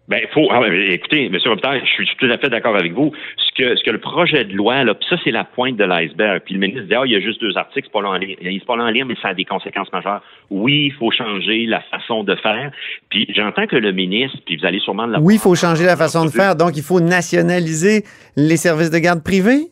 Ben, 0.10 0.26
faut. 0.34 0.48
Ah 0.52 0.62
écoutez, 0.68 1.28
M. 1.28 1.38
Robitaille, 1.46 1.82
je 1.86 2.04
suis 2.04 2.16
tout 2.18 2.26
à 2.26 2.38
fait 2.40 2.50
d'accord 2.50 2.76
avec 2.76 2.94
vous. 2.94 3.12
Ce 3.38 3.52
que, 3.56 3.76
ce 3.76 3.84
que 3.84 3.92
le 3.92 4.00
projet 4.00 4.44
de 4.44 4.56
loi, 4.56 4.84
là, 4.84 4.96
puis 4.96 5.08
ça, 5.08 5.18
c'est 5.24 5.30
la 5.30 5.44
pointe 5.44 5.78
de 5.78 5.84
l'iceberg. 5.84 6.42
Puis 6.44 6.56
le 6.56 6.60
ministre 6.62 6.88
dit, 6.88 6.96
ah, 6.96 7.04
il 7.06 7.12
y 7.12 7.16
a 7.16 7.20
juste 7.20 7.40
deux 7.40 7.56
articles, 7.56 7.88
c'est 7.88 7.94
pas 7.94 8.02
long 8.02 8.10
en 8.10 8.18
lire. 8.18 8.36
C'est 8.42 8.66
pas 8.66 8.76
long 8.76 8.86
en 8.86 8.90
lire, 8.90 9.06
mais 9.06 9.14
ça 9.22 9.30
a 9.30 9.34
des 9.36 9.46
conséquences 9.46 9.92
majeures. 9.94 10.24
Oui, 10.50 10.86
il 10.88 10.94
faut 10.94 11.12
changer 11.12 11.68
la 11.68 11.82
façon 11.82 12.24
de 12.24 12.36
faire. 12.36 12.72
Puis 13.10 13.28
j'entends 13.36 13.68
que 13.68 13.76
le 13.76 13.92
ministre, 13.92 14.40
puis 14.48 14.58
vous 14.58 14.66
allez 14.66 14.80
sûrement 14.80 15.08
Oui, 15.22 15.36
il 15.36 15.40
faut 15.40 15.54
changer 15.54 15.86
la 15.86 15.96
façon 15.96 16.26
de 16.26 16.32
faire. 16.32 16.56
Donc, 16.56 16.76
il 16.76 16.84
faut 16.84 17.00
nationaliser 17.00 18.04
les 18.36 18.58
services 18.58 18.90
de 18.90 18.98
garde 18.98 19.24
privés? 19.24 19.68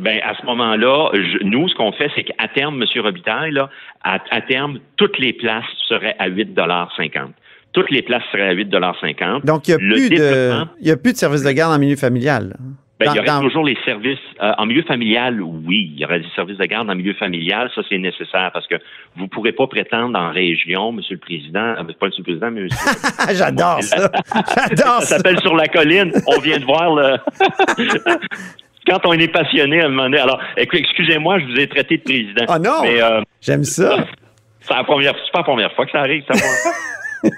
Ben 0.00 0.20
à 0.22 0.34
ce 0.38 0.44
moment-là, 0.46 1.10
nous, 1.42 1.68
ce 1.68 1.74
qu'on 1.74 1.92
fait, 1.92 2.10
c'est 2.14 2.24
qu'à 2.24 2.48
terme, 2.48 2.82
M. 2.82 3.02
Robitaille, 3.02 3.52
là, 3.52 3.70
à, 4.02 4.40
terme, 4.40 4.78
toutes 4.96 5.18
les 5.18 5.32
places 5.32 5.64
seraient 5.88 6.16
à 6.18 6.28
8,50 6.28 7.30
Toutes 7.72 7.90
les 7.90 8.02
places 8.02 8.22
seraient 8.30 8.48
à 8.48 8.54
8,50 8.54 9.44
Donc, 9.44 9.68
il 9.68 9.70
n'y 9.70 9.74
a, 9.74 9.78
plus 9.78 10.10
de, 10.10 10.90
a 10.90 10.96
plus 10.96 11.12
de 11.12 11.18
services 11.18 11.42
de 11.42 11.52
garde 11.52 11.74
en 11.74 11.78
milieu 11.78 11.96
familial. 11.96 12.56
Ben, 12.98 13.12
il 13.12 13.16
y 13.16 13.20
aurait 13.20 13.42
toujours 13.42 13.64
les 13.64 13.76
services 13.84 14.18
euh, 14.42 14.52
en 14.56 14.64
milieu 14.64 14.82
familial, 14.82 15.42
oui, 15.42 15.92
il 15.92 16.00
y 16.00 16.04
aurait 16.06 16.20
des 16.20 16.30
services 16.34 16.56
de 16.56 16.64
garde 16.64 16.88
en 16.88 16.94
milieu 16.94 17.12
familial, 17.12 17.70
ça 17.74 17.82
c'est 17.90 17.98
nécessaire 17.98 18.50
parce 18.54 18.66
que 18.66 18.76
vous 19.16 19.24
ne 19.24 19.28
pourrez 19.28 19.52
pas 19.52 19.66
prétendre 19.66 20.18
en 20.18 20.30
région, 20.30 20.92
Monsieur 20.92 21.16
le 21.16 21.20
Président, 21.20 21.74
euh, 21.76 21.84
pas 22.00 22.06
Monsieur 22.06 22.22
le 22.22 22.24
Président, 22.24 22.50
mais 22.50 22.62
Monsieur. 22.62 23.34
J'adore 23.34 23.82
ça. 23.82 24.10
J'adore 24.70 25.00
ça. 25.00 25.00
Ça 25.00 25.16
s'appelle 25.18 25.38
sur 25.40 25.54
la 25.54 25.68
colline. 25.68 26.10
On 26.26 26.40
vient 26.40 26.58
de 26.58 26.64
voir 26.64 26.94
le. 26.94 27.16
quand 28.86 29.00
on 29.04 29.12
est 29.12 29.28
passionné 29.28 29.80
à 29.80 29.86
un 29.86 29.88
moment 29.88 30.04
donné. 30.04 30.18
Alors, 30.18 30.40
excusez-moi, 30.56 31.38
je 31.40 31.44
vous 31.46 31.60
ai 31.60 31.66
traité 31.66 31.98
de 31.98 32.02
président. 32.02 32.44
Ah 32.48 32.58
non! 32.58 32.84
Euh, 32.84 33.22
J'aime 33.40 33.64
ça. 33.64 34.06
C'est 34.60 34.74
la 34.74 34.84
première, 34.84 35.14
pas 35.32 35.38
la 35.38 35.44
première 35.44 35.72
fois 35.74 35.86
que 35.86 35.92
ça 35.92 36.00
arrive, 36.00 36.24
ça. 36.28 36.34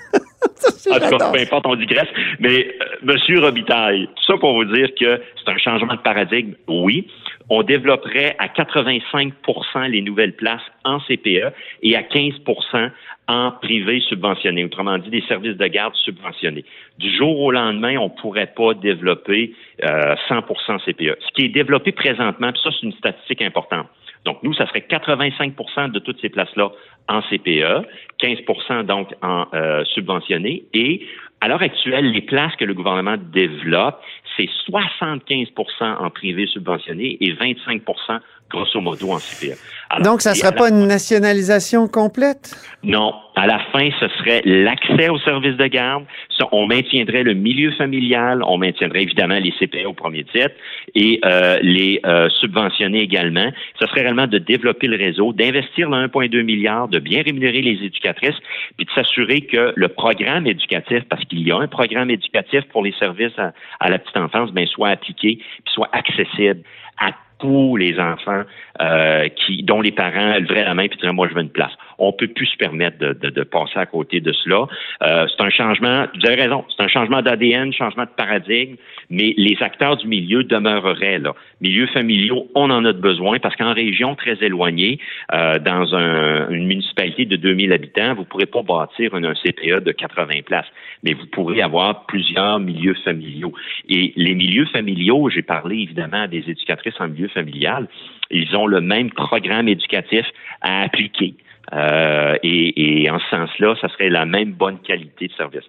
en 0.90 1.00
tout 1.00 1.16
cas, 1.16 1.30
peu 1.30 1.38
importe, 1.38 1.66
on 1.66 1.76
digresse. 1.76 2.08
Mais 2.40 2.68
euh, 2.80 2.84
Monsieur 3.02 3.40
Robitaille, 3.40 4.06
tout 4.06 4.32
ça 4.32 4.38
pour 4.38 4.54
vous 4.54 4.64
dire 4.64 4.88
que 4.98 5.20
c'est 5.36 5.52
un 5.52 5.58
changement 5.58 5.94
de 5.94 6.00
paradigme, 6.00 6.54
oui. 6.68 7.08
On 7.50 7.62
développerait 7.62 8.36
à 8.38 8.48
85% 8.48 9.88
les 9.88 10.02
nouvelles 10.02 10.34
places 10.34 10.62
en 10.84 11.00
CPE 11.00 11.52
et 11.82 11.96
à 11.96 12.02
15% 12.02 12.90
en 13.28 13.52
privé 13.52 14.00
subventionné, 14.08 14.64
autrement 14.64 14.98
dit 14.98 15.10
des 15.10 15.22
services 15.28 15.56
de 15.56 15.66
garde 15.66 15.94
subventionnés. 15.96 16.64
Du 16.98 17.14
jour 17.14 17.38
au 17.40 17.50
lendemain, 17.50 17.96
on 17.98 18.04
ne 18.04 18.20
pourrait 18.20 18.52
pas 18.54 18.74
développer 18.74 19.54
euh, 19.84 20.14
100% 20.28 20.84
CPE. 20.84 21.18
Ce 21.20 21.32
qui 21.34 21.44
est 21.44 21.48
développé 21.48 21.92
présentement, 21.92 22.52
puis 22.52 22.60
ça 22.62 22.70
c'est 22.72 22.86
une 22.86 22.92
statistique 22.94 23.42
importante. 23.42 23.86
Donc, 24.24 24.42
nous, 24.42 24.52
ça 24.52 24.66
serait 24.66 24.84
85% 24.88 25.92
de 25.92 25.98
toutes 26.00 26.20
ces 26.20 26.28
places-là 26.28 26.70
en 27.08 27.22
CPE, 27.22 27.86
15% 28.20 28.82
donc 28.84 29.14
en 29.22 29.46
euh, 29.54 29.84
subventionné 29.94 30.64
et 30.74 31.06
à 31.40 31.48
l'heure 31.48 31.62
actuelle, 31.62 32.10
les 32.10 32.22
places 32.22 32.54
que 32.56 32.64
le 32.64 32.74
gouvernement 32.74 33.16
développe, 33.16 34.00
c'est 34.36 34.48
75% 34.68 35.46
en 35.80 36.10
privé 36.10 36.46
subventionné 36.48 37.16
et 37.20 37.32
25% 37.32 38.18
grosso 38.50 38.80
modo 38.80 39.12
en 39.12 39.18
CPE. 39.18 39.56
Donc, 40.02 40.20
ça 40.20 40.30
ne 40.30 40.34
serait 40.34 40.54
pas 40.54 40.68
une 40.68 40.86
nationalisation 40.86 41.86
complète? 41.86 42.56
Non. 42.82 43.14
À 43.38 43.46
la 43.46 43.60
fin, 43.70 43.88
ce 44.00 44.08
serait 44.18 44.42
l'accès 44.44 45.08
aux 45.08 45.20
services 45.20 45.56
de 45.56 45.66
garde. 45.68 46.04
on 46.50 46.66
maintiendrait 46.66 47.22
le 47.22 47.34
milieu 47.34 47.70
familial, 47.70 48.42
on 48.42 48.58
maintiendrait 48.58 49.02
évidemment 49.02 49.38
les 49.38 49.52
CPE 49.52 49.86
au 49.86 49.92
premier 49.92 50.24
titre 50.24 50.50
et 50.96 51.20
euh, 51.24 51.56
les 51.62 52.00
euh, 52.04 52.28
subventionner 52.30 52.98
également. 52.98 53.48
Ce 53.78 53.86
serait 53.86 54.00
réellement 54.00 54.26
de 54.26 54.38
développer 54.38 54.88
le 54.88 54.96
réseau, 54.96 55.32
d'investir 55.32 55.88
le 55.88 56.08
1,2 56.08 56.42
milliard, 56.42 56.88
de 56.88 56.98
bien 56.98 57.22
rémunérer 57.22 57.62
les 57.62 57.84
éducatrices, 57.84 58.38
puis 58.76 58.86
de 58.86 58.90
s'assurer 58.90 59.42
que 59.42 59.72
le 59.76 59.86
programme 59.86 60.48
éducatif, 60.48 61.04
parce 61.08 61.24
qu'il 61.26 61.46
y 61.46 61.52
a 61.52 61.58
un 61.58 61.68
programme 61.68 62.10
éducatif 62.10 62.62
pour 62.72 62.82
les 62.82 62.92
services 62.98 63.38
à, 63.38 63.88
la 63.88 64.00
petite 64.00 64.16
enfance, 64.16 64.52
bien, 64.52 64.66
soit 64.66 64.88
appliqué, 64.88 65.36
puis 65.36 65.72
soit 65.72 65.90
accessible 65.92 66.62
à 66.98 67.12
tous 67.38 67.76
les 67.76 68.00
enfants 68.00 68.42
euh, 68.80 69.28
qui, 69.28 69.62
dont 69.62 69.80
les 69.80 69.92
parents 69.92 70.38
leveraient 70.38 70.64
la 70.64 70.74
main 70.74 70.84
et 70.84 70.88
diraient 70.88 71.12
moi 71.12 71.28
je 71.28 71.34
veux 71.34 71.42
une 71.42 71.50
place. 71.50 71.72
On 71.98 72.12
peut 72.12 72.28
plus 72.28 72.46
se 72.46 72.56
permettre 72.56 72.98
de, 72.98 73.12
de, 73.12 73.30
de 73.30 73.42
passer 73.42 73.76
à 73.78 73.86
côté 73.86 74.20
de 74.20 74.32
cela. 74.32 74.66
Euh, 75.02 75.26
c'est 75.28 75.42
un 75.42 75.50
changement, 75.50 76.06
vous 76.14 76.26
avez 76.26 76.42
raison, 76.42 76.64
c'est 76.76 76.84
un 76.84 76.88
changement 76.88 77.22
d'ADN, 77.22 77.72
changement 77.72 78.04
de 78.04 78.10
paradigme, 78.16 78.76
mais 79.10 79.34
les 79.36 79.56
acteurs 79.60 79.96
du 79.96 80.06
milieu 80.06 80.44
demeureraient 80.44 81.18
là. 81.18 81.34
Milieux 81.60 81.88
familiaux, 81.88 82.46
on 82.54 82.70
en 82.70 82.84
a 82.84 82.92
besoin 82.92 83.38
parce 83.38 83.56
qu'en 83.56 83.72
région 83.72 84.14
très 84.14 84.36
éloignée, 84.42 85.00
euh, 85.34 85.58
dans 85.58 85.94
un, 85.94 86.48
une 86.50 86.66
municipalité 86.66 87.24
de 87.24 87.36
2000 87.36 87.72
habitants, 87.72 88.14
vous 88.14 88.24
pourrez 88.24 88.46
pas 88.46 88.62
bâtir 88.62 89.14
un, 89.14 89.24
un 89.24 89.34
CPE 89.34 89.82
de 89.82 89.92
80 89.92 90.42
places, 90.46 90.66
mais 91.02 91.14
vous 91.14 91.26
pourrez 91.26 91.62
avoir 91.62 92.06
plusieurs 92.06 92.60
milieux 92.60 92.96
familiaux. 93.04 93.52
Et 93.88 94.12
les 94.16 94.34
milieux 94.34 94.66
familiaux, 94.66 95.28
j'ai 95.30 95.42
parlé 95.42 95.78
évidemment 95.78 96.26
des 96.28 96.44
éducatrices 96.48 97.00
en 97.00 97.08
milieu 97.08 97.28
familial, 97.28 97.88
ils 98.30 98.56
ont 98.56 98.66
le 98.66 98.80
même 98.80 99.10
programme 99.10 99.68
éducatif 99.68 100.24
à 100.60 100.82
appliquer. 100.82 101.34
Euh, 101.74 102.36
et, 102.42 103.08
en 103.10 103.18
ce 103.18 103.28
sens-là, 103.30 103.74
ça 103.80 103.88
serait 103.88 104.08
la 104.08 104.24
même 104.24 104.52
bonne 104.52 104.78
qualité 104.78 105.28
de 105.28 105.32
service. 105.32 105.64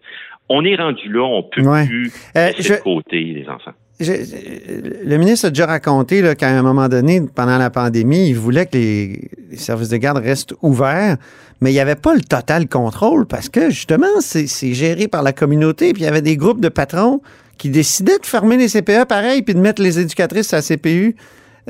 On 0.48 0.64
est 0.66 0.76
rendu 0.76 1.12
là, 1.12 1.24
on 1.24 1.44
peut 1.44 1.62
plus 1.86 2.12
euh, 2.36 2.52
côté 2.84 3.22
les 3.22 3.48
enfants. 3.50 3.74
le 4.00 5.18
ministre 5.18 5.48
a 5.48 5.50
déjà 5.50 5.68
raconté 5.68 6.24
qu'à 6.36 6.50
un 6.50 6.64
moment 6.64 6.88
donné, 6.88 7.22
pendant 7.36 7.58
la 7.58 7.70
pandémie, 7.70 8.30
il 8.30 8.36
voulait 8.36 8.66
que 8.66 8.76
les, 8.76 9.30
services 9.58 9.90
de 9.90 9.98
garde 9.98 10.18
restent 10.18 10.56
ouverts, 10.62 11.18
mais 11.62 11.70
il 11.72 11.74
n'y 11.74 11.80
avait 11.80 11.96
pas 11.96 12.16
le 12.16 12.22
total 12.22 12.68
contrôle 12.68 13.28
parce 13.28 13.50
que 13.50 13.70
justement, 13.70 14.22
c'est 14.22 14.74
géré 14.74 15.08
par 15.08 15.22
la 15.22 15.34
communauté, 15.34 15.94
puis 15.94 16.02
il 16.02 16.06
y 16.06 16.10
avait 16.10 16.24
des 16.24 16.38
groupes 16.38 16.62
de 16.62 16.70
patrons 16.70 17.22
qui 17.60 17.70
décidaient 17.70 18.18
de 18.18 18.26
fermer 18.26 18.58
les 18.58 18.70
CPE 18.70 19.06
pareil, 19.08 19.44
puis 19.44 19.54
de 19.54 19.60
mettre 19.60 19.84
les 19.84 20.00
éducatrices 20.00 20.54
à 20.54 20.58
la 20.58 20.62
CPU, 20.64 21.16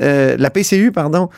euh, 0.00 0.36
la 0.38 0.50
PCU, 0.50 0.92
pardon. 0.92 1.28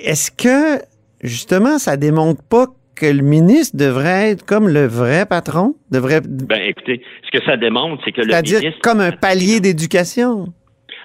Est-ce 0.00 0.30
que 0.30 0.82
justement, 1.22 1.78
ça 1.78 1.96
démontre 1.96 2.42
pas 2.42 2.66
que 2.94 3.06
le 3.06 3.22
ministre 3.22 3.76
devrait 3.76 4.30
être 4.30 4.44
comme 4.44 4.68
le 4.68 4.86
vrai 4.86 5.26
patron? 5.26 5.74
Devrait... 5.90 6.20
Ben, 6.20 6.60
écoutez, 6.62 7.02
ce 7.24 7.38
que 7.38 7.44
ça 7.44 7.56
démontre, 7.56 8.02
c'est 8.04 8.12
que 8.12 8.22
le 8.22 8.30
C'est-à-dire 8.30 8.72
comme 8.82 9.00
un 9.00 9.12
palier 9.12 9.60
d'éducation. 9.60 10.52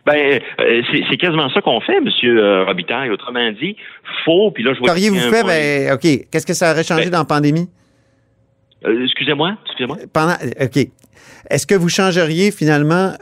Ben, 0.05 0.39
euh, 0.59 0.81
c'est 1.09 1.17
quasiment 1.17 1.49
ça 1.49 1.61
qu'on 1.61 1.79
fait, 1.79 1.95
M. 1.95 2.09
Euh, 2.23 2.65
Robitaille. 2.65 3.09
Autrement 3.09 3.51
dit, 3.51 3.77
faux, 4.25 4.51
puis 4.51 4.63
là, 4.63 4.73
je 4.73 4.79
vois... 4.79 4.89
Qu'auriez-vous 4.89 5.19
fait, 5.31 5.43
ben, 5.43 5.93
OK, 5.93 6.29
qu'est-ce 6.29 6.45
que 6.45 6.53
ça 6.53 6.71
aurait 6.71 6.83
changé 6.83 7.05
ben, 7.05 7.11
dans 7.11 7.19
la 7.19 7.25
pandémie? 7.25 7.69
Euh, 8.85 9.05
excusez-moi, 9.05 9.55
excusez-moi? 9.65 9.97
Pendant, 10.11 10.35
OK. 10.59 10.87
Est-ce 11.49 11.65
que 11.65 11.75
vous 11.75 11.89
changeriez 11.89 12.51
finalement 12.51 13.13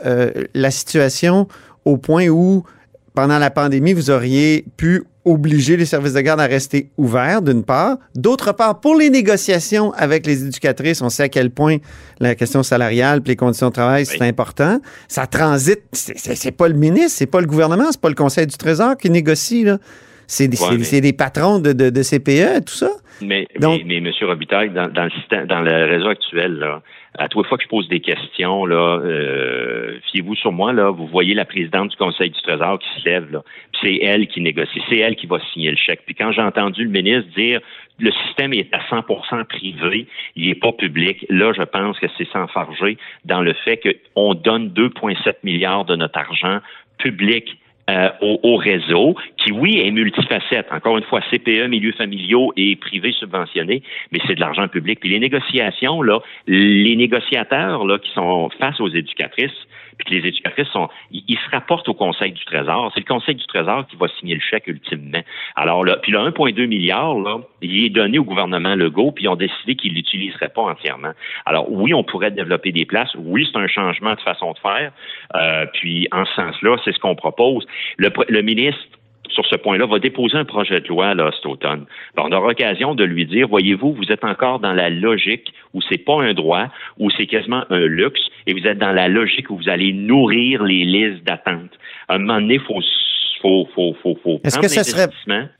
la 0.53 0.72
situation 0.72 1.48
au 1.86 1.98
point 1.98 2.27
où, 2.30 2.63
pendant 3.13 3.39
la 3.39 3.50
pandémie, 3.50 3.94
vous 3.94 4.10
auriez 4.10 4.65
pu 4.77 5.03
obliger 5.25 5.77
les 5.77 5.86
services 5.86 6.13
de 6.13 6.22
garde 6.22 6.39
à 6.39 6.48
rester 6.48 6.89
ouverts, 6.98 7.41
d'une 7.41 7.63
part. 7.63 7.98
D'autre 8.15 8.53
part, 8.53 8.80
pour 8.80 8.96
les 8.96 9.10
négociations 9.10 9.91
avec 9.94 10.25
les 10.25 10.46
éducatrices, 10.46 11.01
on 11.01 11.10
sait 11.10 11.24
à 11.24 11.30
quel 11.30 11.51
point 11.51 11.77
la 12.20 12.34
question 12.36 12.63
salariale 12.63 13.22
et 13.24 13.30
les 13.30 13.36
conditions 13.36 13.68
de 13.68 13.74
travail, 13.74 14.06
c'est 14.06 14.22
important. 14.24 14.80
Ça 15.08 15.27
transite, 15.27 15.82
c'est 15.91 16.58
pas 16.58 16.68
le 16.68 16.74
ministre, 16.74 17.12
c'est 17.12 17.30
pas 17.30 17.41
le 17.41 17.48
gouvernement, 17.48 17.91
c'est 17.91 18.01
pas 18.01 18.10
le 18.10 18.15
Conseil 18.15 18.48
du 18.48 18.58
Trésor 18.58 18.98
qui 18.98 19.10
négocie, 19.10 19.63
là. 19.63 19.77
C'est 20.27 20.48
des, 20.48 21.12
patrons 21.12 21.60
de, 21.60 21.74
de, 21.74 21.89
de 21.89 22.03
CPE, 22.03 22.63
tout 22.65 22.74
ça. 22.74 22.89
Mais, 23.22 23.46
mais, 23.60 23.84
mais, 23.86 23.98
M. 23.98 24.08
Robitaille, 24.22 24.70
dans, 24.70 24.88
dans, 24.88 25.03
le 25.03 25.10
système, 25.10 25.46
dans 25.46 25.60
le 25.60 25.86
réseau 25.91 26.08
actuel, 26.08 26.53
là, 26.53 26.82
à 27.18 27.27
toutes 27.27 27.46
fois 27.48 27.58
que 27.58 27.63
je 27.63 27.70
pose 27.70 27.88
des 27.89 28.00
questions, 28.00 28.65
là, 28.65 29.00
euh, 29.03 30.00
fiez-vous 30.12 30.36
sur 30.36 30.51
moi, 30.51 30.72
là, 30.72 30.91
vous 30.91 31.08
voyez 31.08 31.34
la 31.34 31.46
présidente 31.46 31.91
du 31.91 31.98
Conseil 31.98 32.30
du 32.30 32.41
Trésor 32.41 32.80
qui 32.80 33.01
se 33.01 33.06
lève, 33.06 33.32
là, 33.32 33.44
c'est 33.82 33.96
elle 34.01 34.27
qui 34.27 34.39
négocie, 34.39 34.82
c'est 34.89 34.98
elle 34.98 35.15
qui 35.15 35.27
va 35.27 35.39
signer 35.51 35.72
le 35.72 35.77
chèque. 35.77 36.01
Puis 36.06 36.15
quand 36.15 36.32
j'ai 36.32 36.41
entendu 36.41 36.84
le 36.84 36.89
ministre 36.89 37.30
dire 37.36 37.60
le 38.00 38.12
système 38.25 38.53
est 38.53 38.74
à 38.74 38.80
100% 38.89 39.46
privé, 39.46 40.08
il 40.36 40.48
n'est 40.48 40.56
pas 40.56 40.72
public, 40.72 41.25
là, 41.30 41.51
je 41.53 41.63
pense 41.63 42.00
que 42.00 42.08
c'est 42.18 42.27
s'enfarger 42.30 42.98
dans 43.25 43.41
le 43.41 43.53
fait 43.53 43.80
qu'on 44.13 44.34
donne 44.34 44.70
2,7 44.70 45.36
milliards 45.44 45.86
de 45.86 45.96
notre 45.96 46.18
argent 46.18 46.60
public 46.98 47.58
euh, 47.92 48.10
au, 48.22 48.56
réseau, 48.56 49.16
qui, 49.38 49.52
oui, 49.52 49.82
est 49.84 49.92
multifacette. 49.92 50.68
Encore 50.72 50.98
une 50.98 51.04
fois, 51.04 51.20
CPE, 51.30 51.68
milieux 51.68 51.92
familiaux 51.92 52.54
et 52.56 52.78
privés 52.78 53.12
subventionnés, 53.12 53.84
mais 54.12 54.20
c'est 54.26 54.36
de 54.36 54.40
l'argent 54.40 54.68
public. 54.70 55.00
Puis 55.02 55.10
les 55.10 55.20
négociations, 55.20 56.02
là, 56.02 56.20
les 56.48 56.96
négociateurs 56.96 57.86
là, 57.86 58.00
qui 58.00 58.10
sont 58.12 58.50
face 58.60 58.80
aux 58.80 58.88
éducatrices, 58.88 59.68
puis 60.01 60.10
que 60.10 60.22
les 60.22 60.27
éducatrices 60.29 60.67
sont, 60.70 60.89
ils, 61.12 61.38
se 61.38 61.50
rapportent 61.51 61.88
au 61.89 61.93
Conseil 61.93 62.31
du 62.31 62.43
Trésor. 62.46 62.91
C'est 62.93 63.01
le 63.01 63.05
Conseil 63.05 63.36
du 63.36 63.46
Trésor 63.46 63.86
qui 63.88 63.96
va 63.96 64.08
signer 64.20 64.36
le 64.36 64.41
chèque 64.41 64.67
ultimement. 64.67 65.22
Alors 65.55 65.86
là, 65.86 65.98
puis 65.98 66.12
le 66.12 66.20
1,2 66.20 66.67
milliard, 66.67 67.15
là, 67.15 67.39
il 67.62 67.86
est 67.86 67.89
donné 67.89 68.20
au 68.20 68.24
gouvernement 68.24 68.75
Legault, 68.75 69.12
puis 69.12 69.25
ils 69.25 69.29
ont 69.29 69.36
décidé 69.36 69.75
qu'ils 69.75 69.93
l'utiliseraient 69.93 70.50
pas 70.50 70.63
entièrement. 70.63 71.12
Alors 71.46 71.72
oui, 71.72 71.93
on 71.93 72.03
pourrait 72.03 72.31
développer 72.31 72.72
des 72.72 72.86
places. 72.86 73.13
Oui, 73.17 73.48
c'est 73.51 73.60
un 73.60 73.67
changement 73.67 74.15
de 74.15 74.22
façon 74.22 74.53
de 74.53 74.60
faire. 74.60 74.91
Euh, 75.36 75.65
puis 75.74 76.08
en 76.12 76.25
ce 76.25 76.34
sens-là, 76.36 76.77
c'est 76.84 76.93
ce 76.93 77.00
qu'on 77.00 77.15
propose. 77.15 77.65
Le 77.98 78.41
ministre 78.41 78.81
sur 79.42 79.58
ce 79.58 79.62
point-là, 79.62 79.86
va 79.86 80.00
déposer 80.00 80.38
un 80.38 80.46
projet 80.46 80.82
de 80.82 80.88
loi 80.88 81.14
là, 81.14 81.32
cet 81.36 81.46
automne. 81.46 81.86
on 82.18 82.32
aura 82.32 82.48
l'occasion 82.50 82.96
de 82.96 83.04
lui 83.04 83.26
dire, 83.26 83.48
voyez-vous, 83.48 83.94
vous 83.94 84.12
êtes 84.12 84.24
encore 84.24 84.60
dans 84.60 84.74
la 84.74 84.90
logique 84.90 85.54
où 85.74 85.82
c'est 85.90 85.98
pas 85.98 86.22
un 86.22 86.34
droit, 86.34 86.68
où 87.00 87.10
c'est 87.10 87.28
quasiment 87.28 87.64
un 87.70 87.86
luxe, 87.86 88.22
et 88.48 88.54
vous 88.54 88.66
êtes 88.68 88.78
dans 88.78 88.92
la 88.92 89.08
logique 89.08 89.50
où 89.50 89.58
vous 89.58 89.70
allez 89.70 89.94
nourrir 89.94 90.64
les 90.64 90.86
listes 90.86 91.24
d'attente. 91.24 91.72
À 92.08 92.16
un 92.16 92.20
moment 92.20 92.42
donné, 92.42 92.56
il 92.56 92.62
faut, 92.62 92.82
faut, 93.42 93.68
faut, 93.74 93.96
faut, 94.02 94.18
faut 94.24 94.42
est-ce 94.44 94.60
que, 94.60 94.68
ça 94.68 94.84
serait, 94.84 95.08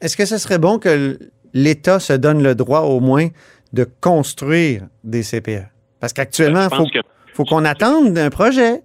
est-ce 0.02 0.18
que 0.18 0.26
ce 0.26 0.38
serait 0.38 0.60
bon 0.60 0.78
que 0.80 1.18
l'État 1.54 2.00
se 2.00 2.14
donne 2.14 2.44
le 2.44 2.56
droit 2.56 2.82
au 2.82 3.00
moins 3.00 3.28
de 3.74 3.86
construire 4.02 4.84
des 5.04 5.22
CPE? 5.22 5.68
Parce 6.00 6.14
qu'actuellement, 6.14 6.68
il 6.72 6.76
faut, 6.76 6.88
faut 7.34 7.46
qu'on 7.46 7.66
attende 7.66 8.18
un 8.18 8.30
projet. 8.30 8.82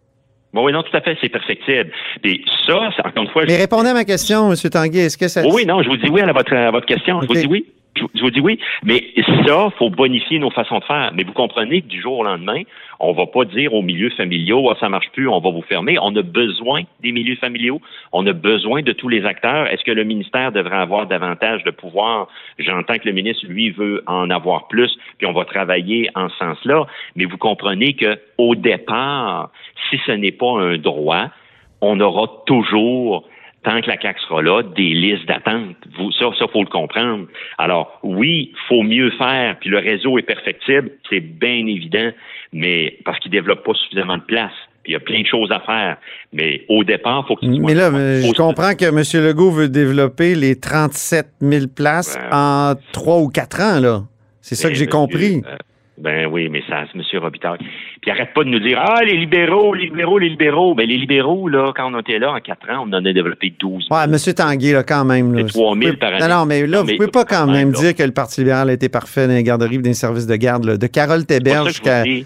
Bon, 0.57 0.65
oui, 0.65 0.73
non, 0.73 0.83
tout 0.83 0.97
à 0.97 1.03
fait, 1.03 1.19
c'est 1.21 1.29
perfectible. 1.29 1.91
Et 2.25 2.41
ça, 2.67 2.89
encore 3.05 3.25
une 3.25 3.29
fois. 3.29 3.43
Mais 3.47 3.59
répondez 3.59 3.91
à 3.91 3.93
ma 3.93 4.07
question, 4.07 4.51
M. 4.51 4.57
Tanguy. 4.57 5.01
Est-ce 5.01 5.19
que 5.19 5.29
ça. 5.29 5.47
Oui, 5.47 5.67
non, 5.67 5.83
je 5.83 5.89
vous 5.91 5.99
dis 5.99 6.09
oui 6.09 6.23
à 6.23 6.33
votre, 6.33 6.55
à 6.55 6.71
votre 6.71 6.87
question. 6.87 7.21
Je 7.21 7.27
vous 7.27 7.35
dis 7.35 7.47
oui. 7.47 7.67
Je, 7.97 8.21
vous 8.21 8.31
dis 8.31 8.41
oui. 8.41 8.59
Mais 8.85 9.05
ça, 9.47 9.71
faut 9.79 9.91
bonifier 9.91 10.39
nos 10.39 10.51
façons 10.51 10.79
de 10.79 10.85
faire. 10.85 11.11
Mais 11.15 11.25
vous 11.25 11.33
comprenez 11.33 11.83
que 11.83 11.87
du 11.87 12.01
jour 12.01 12.19
au 12.19 12.25
lendemain, 12.25 12.63
on 13.01 13.13
va 13.13 13.27
pas 13.27 13.45
dire 13.45 13.75
aux 13.75 13.83
milieux 13.83 14.11
familiaux, 14.11 14.71
ah, 14.71 14.77
ça 14.79 14.89
marche 14.89 15.11
plus, 15.13 15.29
on 15.29 15.41
va 15.41 15.51
vous 15.51 15.63
fermer. 15.63 15.99
On 16.01 16.15
a 16.17 16.23
besoin 16.23 16.83
des 17.01 17.13
milieux 17.13 17.37
familiaux. 17.37 17.81
On 18.13 18.27
a 18.27 18.33
besoin 18.33 18.83
de 18.83 18.93
tous 18.93 19.09
les 19.09 19.25
acteurs. 19.25 19.67
Est-ce 19.69 19.85
que 19.85 19.93
le 19.93 20.05
ministère 20.05 20.53
devrait 20.53 20.77
avoir 20.77 21.07
davantage 21.07 21.65
de 21.65 21.71
pouvoir? 21.71 22.29
J'entends 22.59 22.99
que 22.99 23.07
le 23.07 23.13
ministre, 23.13 23.47
lui, 23.47 23.71
veut 23.71 24.03
en 24.07 24.31
avoir 24.31 24.69
plus, 24.69 24.97
puis 25.19 25.27
on 25.27 25.33
va 25.33 25.45
travailler 25.45 26.11
en 26.15 26.29
ce 26.29 26.37
sens-là. 26.37 26.87
Mais 27.15 27.25
vous 27.25 27.39
comprenez 27.39 27.95
que, 27.95 28.19
au 28.39 28.55
départ, 28.55 29.51
si 29.91 29.99
ce 30.07 30.13
n'est 30.13 30.33
pas 30.33 30.61
un 30.61 30.77
droit, 30.79 31.29
on 31.81 32.01
aura 32.01 32.27
toujours 32.47 33.29
tant 33.67 33.81
que 33.81 33.89
la 33.89 34.01
CAQ 34.01 34.21
sera 34.21 34.43
là, 34.43 34.63
des 34.63 34.95
listes 34.95 35.27
d'attente. 35.27 35.77
Ça, 36.19 36.27
ça, 36.39 36.47
faut 36.53 36.63
le 36.63 36.69
comprendre. 36.69 37.27
Alors, 37.59 37.99
oui, 38.05 38.53
faut 38.69 38.85
mieux 38.85 39.11
faire, 39.19 39.57
puis 39.59 39.71
le 39.71 39.79
réseau 39.79 40.19
est 40.19 40.23
perfectible, 40.23 40.93
c'est 41.11 41.21
bien 41.21 41.67
évident, 41.67 42.11
mais 42.53 42.97
parce 43.05 43.19
qu'il 43.19 43.33
développe 43.33 43.65
pas 43.65 43.75
suffisamment 43.75 44.19
de 44.19 44.23
place. 44.23 44.53
Il 44.87 44.93
y 44.93 44.95
a 44.95 45.01
plein 45.01 45.21
de 45.21 45.27
choses 45.27 45.51
à 45.51 45.59
faire. 45.59 45.97
Mais 46.33 46.63
au 46.69 46.85
départ, 46.85 47.25
il 47.25 47.27
faut 47.27 47.35
que 47.35 47.45
Mais 47.45 47.75
là, 47.75 47.91
je 47.91 48.33
comprends 48.35 48.77
que 48.77 48.85
M. 48.85 49.27
Legault 49.27 49.51
veut 49.51 49.69
développer 49.69 50.37
les 50.37 50.55
37 50.61 51.27
000 51.41 51.67
places 51.75 52.17
en 52.31 52.75
trois 52.93 53.19
ou 53.19 53.29
quatre 53.29 53.61
ans, 53.61 53.81
là. 53.81 54.03
C'est 54.43 54.55
ça 54.55 54.69
que 54.69 54.77
j'ai 54.77 54.87
compris. 54.87 55.43
Euh, 55.45 55.57
Ben 55.99 56.27
oui, 56.27 56.49
mais 56.51 56.63
ça, 56.69 56.85
M. 56.95 57.03
Robitaille. 57.21 57.59
Puis 58.03 58.11
arrête 58.11 58.35
pas 58.35 58.45
de 58.45 58.51
nous 58.51 58.61
dire 58.61 58.79
Ah, 58.79 59.03
les 59.03 59.17
libéraux, 59.17 59.73
les 59.75 59.87
libéraux, 59.87 60.19
les 60.19 60.29
libéraux. 60.29 60.75
Ben 60.75 60.87
les 60.87 60.99
libéraux, 60.99 61.49
là, 61.49 61.73
quand 61.75 61.91
on 61.93 61.99
était 61.99 62.19
là 62.19 62.33
en 62.33 62.41
quatre 62.41 62.69
ans, 62.71 62.87
on 62.87 62.93
en 62.93 63.05
a 63.05 63.13
développé 63.13 63.55
12 63.59 63.89
000. 63.89 63.99
Ouais, 63.99 64.05
M. 64.05 64.35
Tanguy, 64.35 64.73
là, 64.73 64.83
quand 64.83 65.07
même. 65.07 65.35
Là, 65.35 65.45
3 65.45 65.77
000 65.77 65.97
par 65.97 66.11
année. 66.11 66.21
Non, 66.21 66.41
non, 66.41 66.47
mais 66.47 66.67
là, 66.67 66.83
vous 66.83 66.91
ne 66.91 66.97
pouvez 66.97 67.11
pas 67.11 67.25
quand 67.25 67.47
même 67.47 67.73
dire 67.73 67.95
que 67.95 68.03
le 68.03 68.13
Parti 68.13 68.41
libéral 68.41 68.69
a 68.69 68.73
été 68.75 68.91
parfait 68.91 69.27
dans 69.27 69.35
les 69.35 69.43
garderies 69.43 69.79
dans 69.79 69.85
les 69.85 69.95
services 69.95 70.27
de 70.27 70.37
garde. 70.37 70.65
Là. 70.65 70.77
De 70.77 70.87
Carole 70.87 71.25
Téberge 71.25 71.81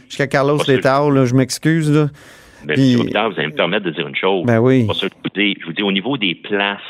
jusqu'à 0.09 0.27
Carlos 0.27 0.59
Letao, 0.67 1.11
là, 1.11 1.25
je 1.25 1.35
m'excuse. 1.35 1.93
Là. 1.93 2.07
Ben, 2.65 2.75
Puis, 2.75 2.95
M. 2.95 2.99
Robitaille, 2.99 3.31
vous 3.33 3.39
allez 3.39 3.49
me 3.49 3.57
permettre 3.57 3.87
de 3.87 3.91
dire 3.91 4.09
une 4.09 4.17
chose. 4.17 4.45
Ben 4.47 4.59
oui. 4.59 4.89
je 5.01 5.07
vous 5.65 5.73
dis, 5.73 5.83
au 5.83 5.93
niveau 5.93 6.17
des 6.17 6.35
places, 6.35 6.81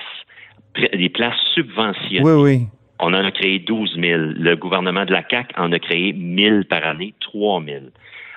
des 0.95 1.11
places 1.11 1.39
subventionnées. 1.55 2.23
Oui, 2.23 2.33
oui 2.33 2.67
on 3.01 3.15
en 3.15 3.25
a 3.25 3.31
créé 3.31 3.59
12 3.59 3.99
000. 4.01 4.21
Le 4.37 4.55
gouvernement 4.57 5.05
de 5.05 5.13
la 5.13 5.23
CAQ 5.29 5.55
en 5.57 5.73
a 5.73 5.79
créé 5.79 6.15
1 6.15 6.37
000 6.37 6.65
par 6.69 6.85
année, 6.87 7.15
3 7.21 7.63
000. 7.65 7.79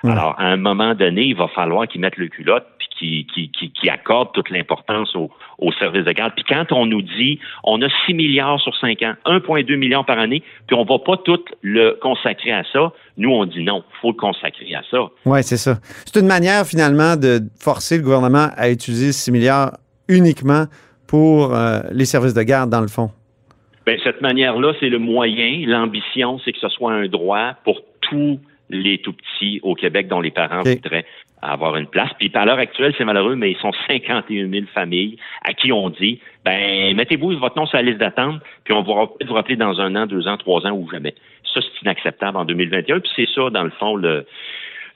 Alors, 0.06 0.34
à 0.38 0.44
un 0.48 0.58
moment 0.58 0.94
donné, 0.94 1.22
il 1.22 1.36
va 1.36 1.48
falloir 1.48 1.88
qu'ils 1.88 2.00
mettent 2.02 2.18
le 2.18 2.28
culotte 2.28 2.66
puis 2.78 3.26
qu'ils 3.26 3.50
qui, 3.50 3.88
accordent 3.88 4.32
toute 4.32 4.50
l'importance 4.50 5.14
au, 5.16 5.30
au, 5.58 5.72
service 5.72 6.04
de 6.04 6.12
garde. 6.12 6.34
Puis 6.34 6.44
quand 6.46 6.72
on 6.72 6.84
nous 6.84 7.00
dit 7.00 7.38
on 7.62 7.80
a 7.80 7.88
6 8.06 8.14
milliards 8.14 8.60
sur 8.60 8.76
5 8.76 9.02
ans, 9.02 9.14
1,2 9.24 9.76
milliard 9.76 10.04
par 10.04 10.18
année, 10.18 10.42
puis 10.66 10.76
on 10.76 10.84
va 10.84 10.98
pas 10.98 11.16
tout 11.16 11.42
le 11.62 11.98
consacrer 12.02 12.52
à 12.52 12.64
ça, 12.70 12.92
nous, 13.16 13.30
on 13.30 13.46
dit 13.46 13.64
non, 13.64 13.82
il 13.88 14.00
faut 14.00 14.10
le 14.10 14.16
consacrer 14.16 14.74
à 14.74 14.82
ça. 14.90 15.08
Oui, 15.24 15.42
c'est 15.42 15.56
ça. 15.56 15.78
C'est 16.04 16.20
une 16.20 16.26
manière, 16.26 16.66
finalement, 16.66 17.16
de 17.16 17.40
forcer 17.58 17.96
le 17.96 18.02
gouvernement 18.02 18.48
à 18.56 18.70
utiliser 18.70 19.12
6 19.12 19.32
milliards 19.32 19.72
uniquement 20.08 20.66
pour 21.06 21.54
euh, 21.54 21.80
les 21.92 22.04
services 22.04 22.34
de 22.34 22.42
garde, 22.42 22.68
dans 22.68 22.80
le 22.80 22.88
fond. 22.88 23.10
Ben, 23.86 23.98
cette 24.02 24.20
manière-là, 24.20 24.72
c'est 24.80 24.88
le 24.88 24.98
moyen. 24.98 25.64
L'ambition, 25.66 26.38
c'est 26.44 26.52
que 26.52 26.58
ce 26.58 26.68
soit 26.68 26.92
un 26.92 27.06
droit 27.06 27.54
pour 27.64 27.82
tous 28.00 28.40
les 28.70 28.98
tout 28.98 29.12
petits 29.12 29.60
au 29.62 29.74
Québec 29.74 30.08
dont 30.08 30.20
les 30.20 30.30
parents 30.30 30.62
voudraient 30.62 31.04
avoir 31.42 31.76
une 31.76 31.86
place. 31.86 32.10
Puis 32.18 32.30
à 32.34 32.44
l'heure 32.44 32.58
actuelle, 32.58 32.94
c'est 32.96 33.04
malheureux, 33.04 33.36
mais 33.36 33.50
ils 33.50 33.58
sont 33.58 33.72
51 33.86 34.48
000 34.48 34.64
familles 34.72 35.16
à 35.44 35.52
qui 35.52 35.72
on 35.72 35.90
dit, 35.90 36.20
ben 36.44 36.94
mettez-vous 36.96 37.38
votre 37.38 37.56
nom 37.56 37.66
sur 37.66 37.76
la 37.76 37.82
liste 37.82 37.98
d'attente, 37.98 38.40
puis 38.64 38.72
on 38.72 38.82
va 38.82 39.08
vous 39.26 39.34
rappeler 39.34 39.56
dans 39.56 39.80
un 39.80 39.94
an, 39.96 40.06
deux 40.06 40.26
ans, 40.26 40.36
trois 40.36 40.66
ans 40.66 40.72
ou 40.72 40.88
jamais. 40.90 41.14
Ça, 41.52 41.60
c'est 41.60 41.82
inacceptable 41.82 42.36
en 42.36 42.44
2021. 42.44 43.00
Puis 43.00 43.10
c'est 43.14 43.28
ça, 43.34 43.50
dans 43.50 43.62
le 43.62 43.70
fond, 43.70 43.94
le, 43.94 44.26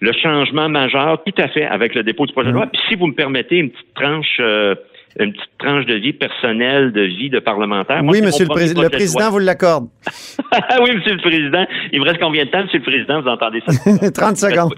le 0.00 0.12
changement 0.12 0.68
majeur, 0.68 1.22
tout 1.22 1.34
à 1.36 1.48
fait, 1.48 1.64
avec 1.64 1.94
le 1.94 2.02
dépôt 2.02 2.26
du 2.26 2.32
projet 2.32 2.48
de 2.48 2.54
loi. 2.54 2.66
Mmh. 2.66 2.70
Puis 2.70 2.82
si 2.88 2.94
vous 2.94 3.06
me 3.08 3.14
permettez 3.14 3.58
une 3.58 3.70
petite 3.70 3.94
tranche 3.94 4.38
euh, 4.40 4.74
une 5.18 5.32
petite 5.32 5.50
tranche 5.58 5.86
de 5.86 5.94
vie 5.94 6.12
personnelle, 6.12 6.92
de 6.92 7.02
vie 7.02 7.30
de 7.30 7.38
parlementaire. 7.38 8.02
oui, 8.04 8.22
Monsieur 8.22 8.44
le, 8.44 8.50
Président, 8.50 8.82
le 8.82 8.88
Président 8.88 9.30
vous 9.30 9.38
l'accorde. 9.38 9.88
oui, 10.82 10.96
Monsieur 10.96 11.14
le 11.14 11.20
Président. 11.20 11.66
Il 11.92 12.00
me 12.00 12.04
reste 12.04 12.20
combien 12.20 12.44
de 12.44 12.50
temps, 12.50 12.62
Monsieur 12.62 12.78
le 12.78 12.84
Président? 12.84 13.20
Vous 13.20 13.28
entendez 13.28 13.62
ça? 13.66 14.10
30 14.10 14.36
secondes. 14.36 14.74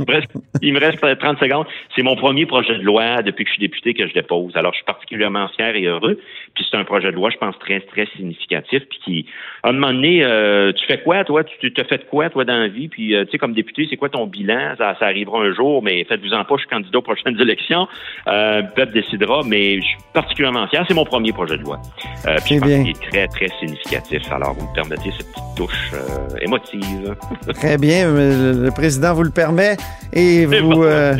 Il 0.62 0.72
me, 0.72 0.80
reste, 0.80 1.00
30 1.00 1.38
secondes. 1.38 1.66
C'est 1.94 2.02
mon 2.02 2.16
premier 2.16 2.46
projet 2.46 2.76
de 2.78 2.82
loi 2.82 3.22
depuis 3.22 3.44
que 3.44 3.50
je 3.50 3.54
suis 3.54 3.60
député 3.60 3.94
que 3.94 4.06
je 4.06 4.14
dépose. 4.14 4.56
Alors, 4.56 4.72
je 4.72 4.76
suis 4.76 4.84
particulièrement 4.84 5.48
fier 5.48 5.76
et 5.76 5.84
heureux. 5.84 6.18
Puis 6.54 6.66
c'est 6.70 6.76
un 6.76 6.84
projet 6.84 7.10
de 7.10 7.16
loi, 7.16 7.30
je 7.30 7.36
pense, 7.36 7.58
très, 7.58 7.80
très 7.80 8.06
significatif. 8.16 8.82
Puis 8.88 8.98
qui, 9.04 9.26
à 9.62 9.68
un 9.68 9.72
moment 9.72 9.92
donné, 9.92 10.24
euh, 10.24 10.72
tu 10.72 10.84
fais 10.86 11.00
quoi, 11.02 11.24
toi? 11.24 11.44
Tu 11.44 11.72
te 11.72 11.84
fais 11.84 11.98
de 11.98 12.04
quoi, 12.04 12.30
toi, 12.30 12.44
dans 12.44 12.58
la 12.58 12.68
vie? 12.68 12.88
Puis, 12.88 13.14
euh, 13.14 13.24
tu 13.24 13.32
sais, 13.32 13.38
comme 13.38 13.52
député, 13.52 13.86
c'est 13.88 13.96
quoi 13.96 14.08
ton 14.08 14.26
bilan? 14.26 14.74
Ça, 14.78 14.96
arrivera 15.00 15.40
un 15.40 15.54
jour, 15.54 15.82
mais 15.82 16.04
faites-vous-en 16.04 16.44
pas, 16.44 16.54
je 16.56 16.60
suis 16.60 16.68
candidat 16.68 16.98
aux 16.98 17.02
prochaines 17.02 17.40
élections. 17.40 17.86
Euh, 18.26 18.62
le 18.62 18.74
peuple 18.74 18.92
décidera, 18.92 19.42
mais 19.46 19.76
je 19.76 19.86
suis 19.86 19.98
particulièrement 20.22 20.66
fier. 20.68 20.84
C'est 20.86 20.94
mon 20.94 21.04
premier 21.04 21.32
projet 21.32 21.56
de 21.56 21.62
loi. 21.62 21.80
Euh, 22.26 22.36
puis 22.44 22.56
je 22.56 22.60
pense 22.60 22.68
qu'il 22.68 22.88
est 22.88 23.10
très, 23.10 23.28
très 23.28 23.48
significatif. 23.58 24.22
Alors, 24.30 24.54
vous 24.54 24.66
me 24.66 24.74
permettez 24.74 25.12
cette 25.16 25.30
petite 25.30 25.54
touche 25.56 25.92
euh, 25.94 26.36
émotive. 26.40 27.16
très 27.54 27.78
bien. 27.78 28.10
Le 28.10 28.70
président 28.70 29.14
vous 29.14 29.24
le 29.24 29.30
permet 29.30 29.76
et 30.12 30.46
vous, 30.46 30.82
euh, 30.82 31.16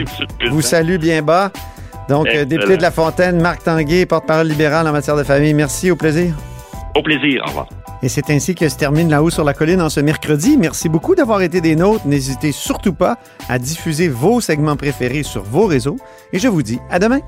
vous 0.51 0.63
salue 0.63 0.97
bien 0.97 1.23
bas. 1.23 1.51
Donc, 2.09 2.29
député 2.29 2.77
de 2.77 2.83
La 2.83 2.91
Fontaine, 2.91 3.41
Marc 3.41 3.63
Tanguay, 3.63 4.05
porte-parole 4.05 4.49
libéral 4.49 4.87
en 4.89 4.93
matière 4.93 5.17
de 5.17 5.23
famille. 5.23 5.55
Merci, 5.55 5.91
au 5.91 5.97
plaisir. 5.97 6.35
Au 6.97 7.03
plaisir. 7.03 7.43
Au 7.45 7.49
revoir. 7.49 7.69
Et 8.03 8.09
c'est 8.09 8.31
ainsi 8.31 8.55
que 8.55 8.69
se 8.69 8.77
termine 8.77 9.11
La 9.11 9.23
Haut 9.23 9.31
sur 9.31 9.45
la 9.45 9.53
Colline 9.53 9.83
en 9.83 9.91
ce 9.91 10.01
mercredi. 10.01 10.57
Merci 10.57 10.89
beaucoup 10.89 11.15
d'avoir 11.15 11.43
été 11.43 11.61
des 11.61 11.77
nôtres. 11.77 12.07
N'hésitez 12.07 12.51
surtout 12.51 12.95
pas 12.95 13.19
à 13.49 13.59
diffuser 13.59 14.09
vos 14.09 14.41
segments 14.41 14.77
préférés 14.77 15.23
sur 15.23 15.43
vos 15.43 15.67
réseaux. 15.67 15.99
Et 16.33 16.39
je 16.39 16.49
vous 16.49 16.63
dis 16.63 16.79
à 16.91 16.99
demain. 16.99 17.21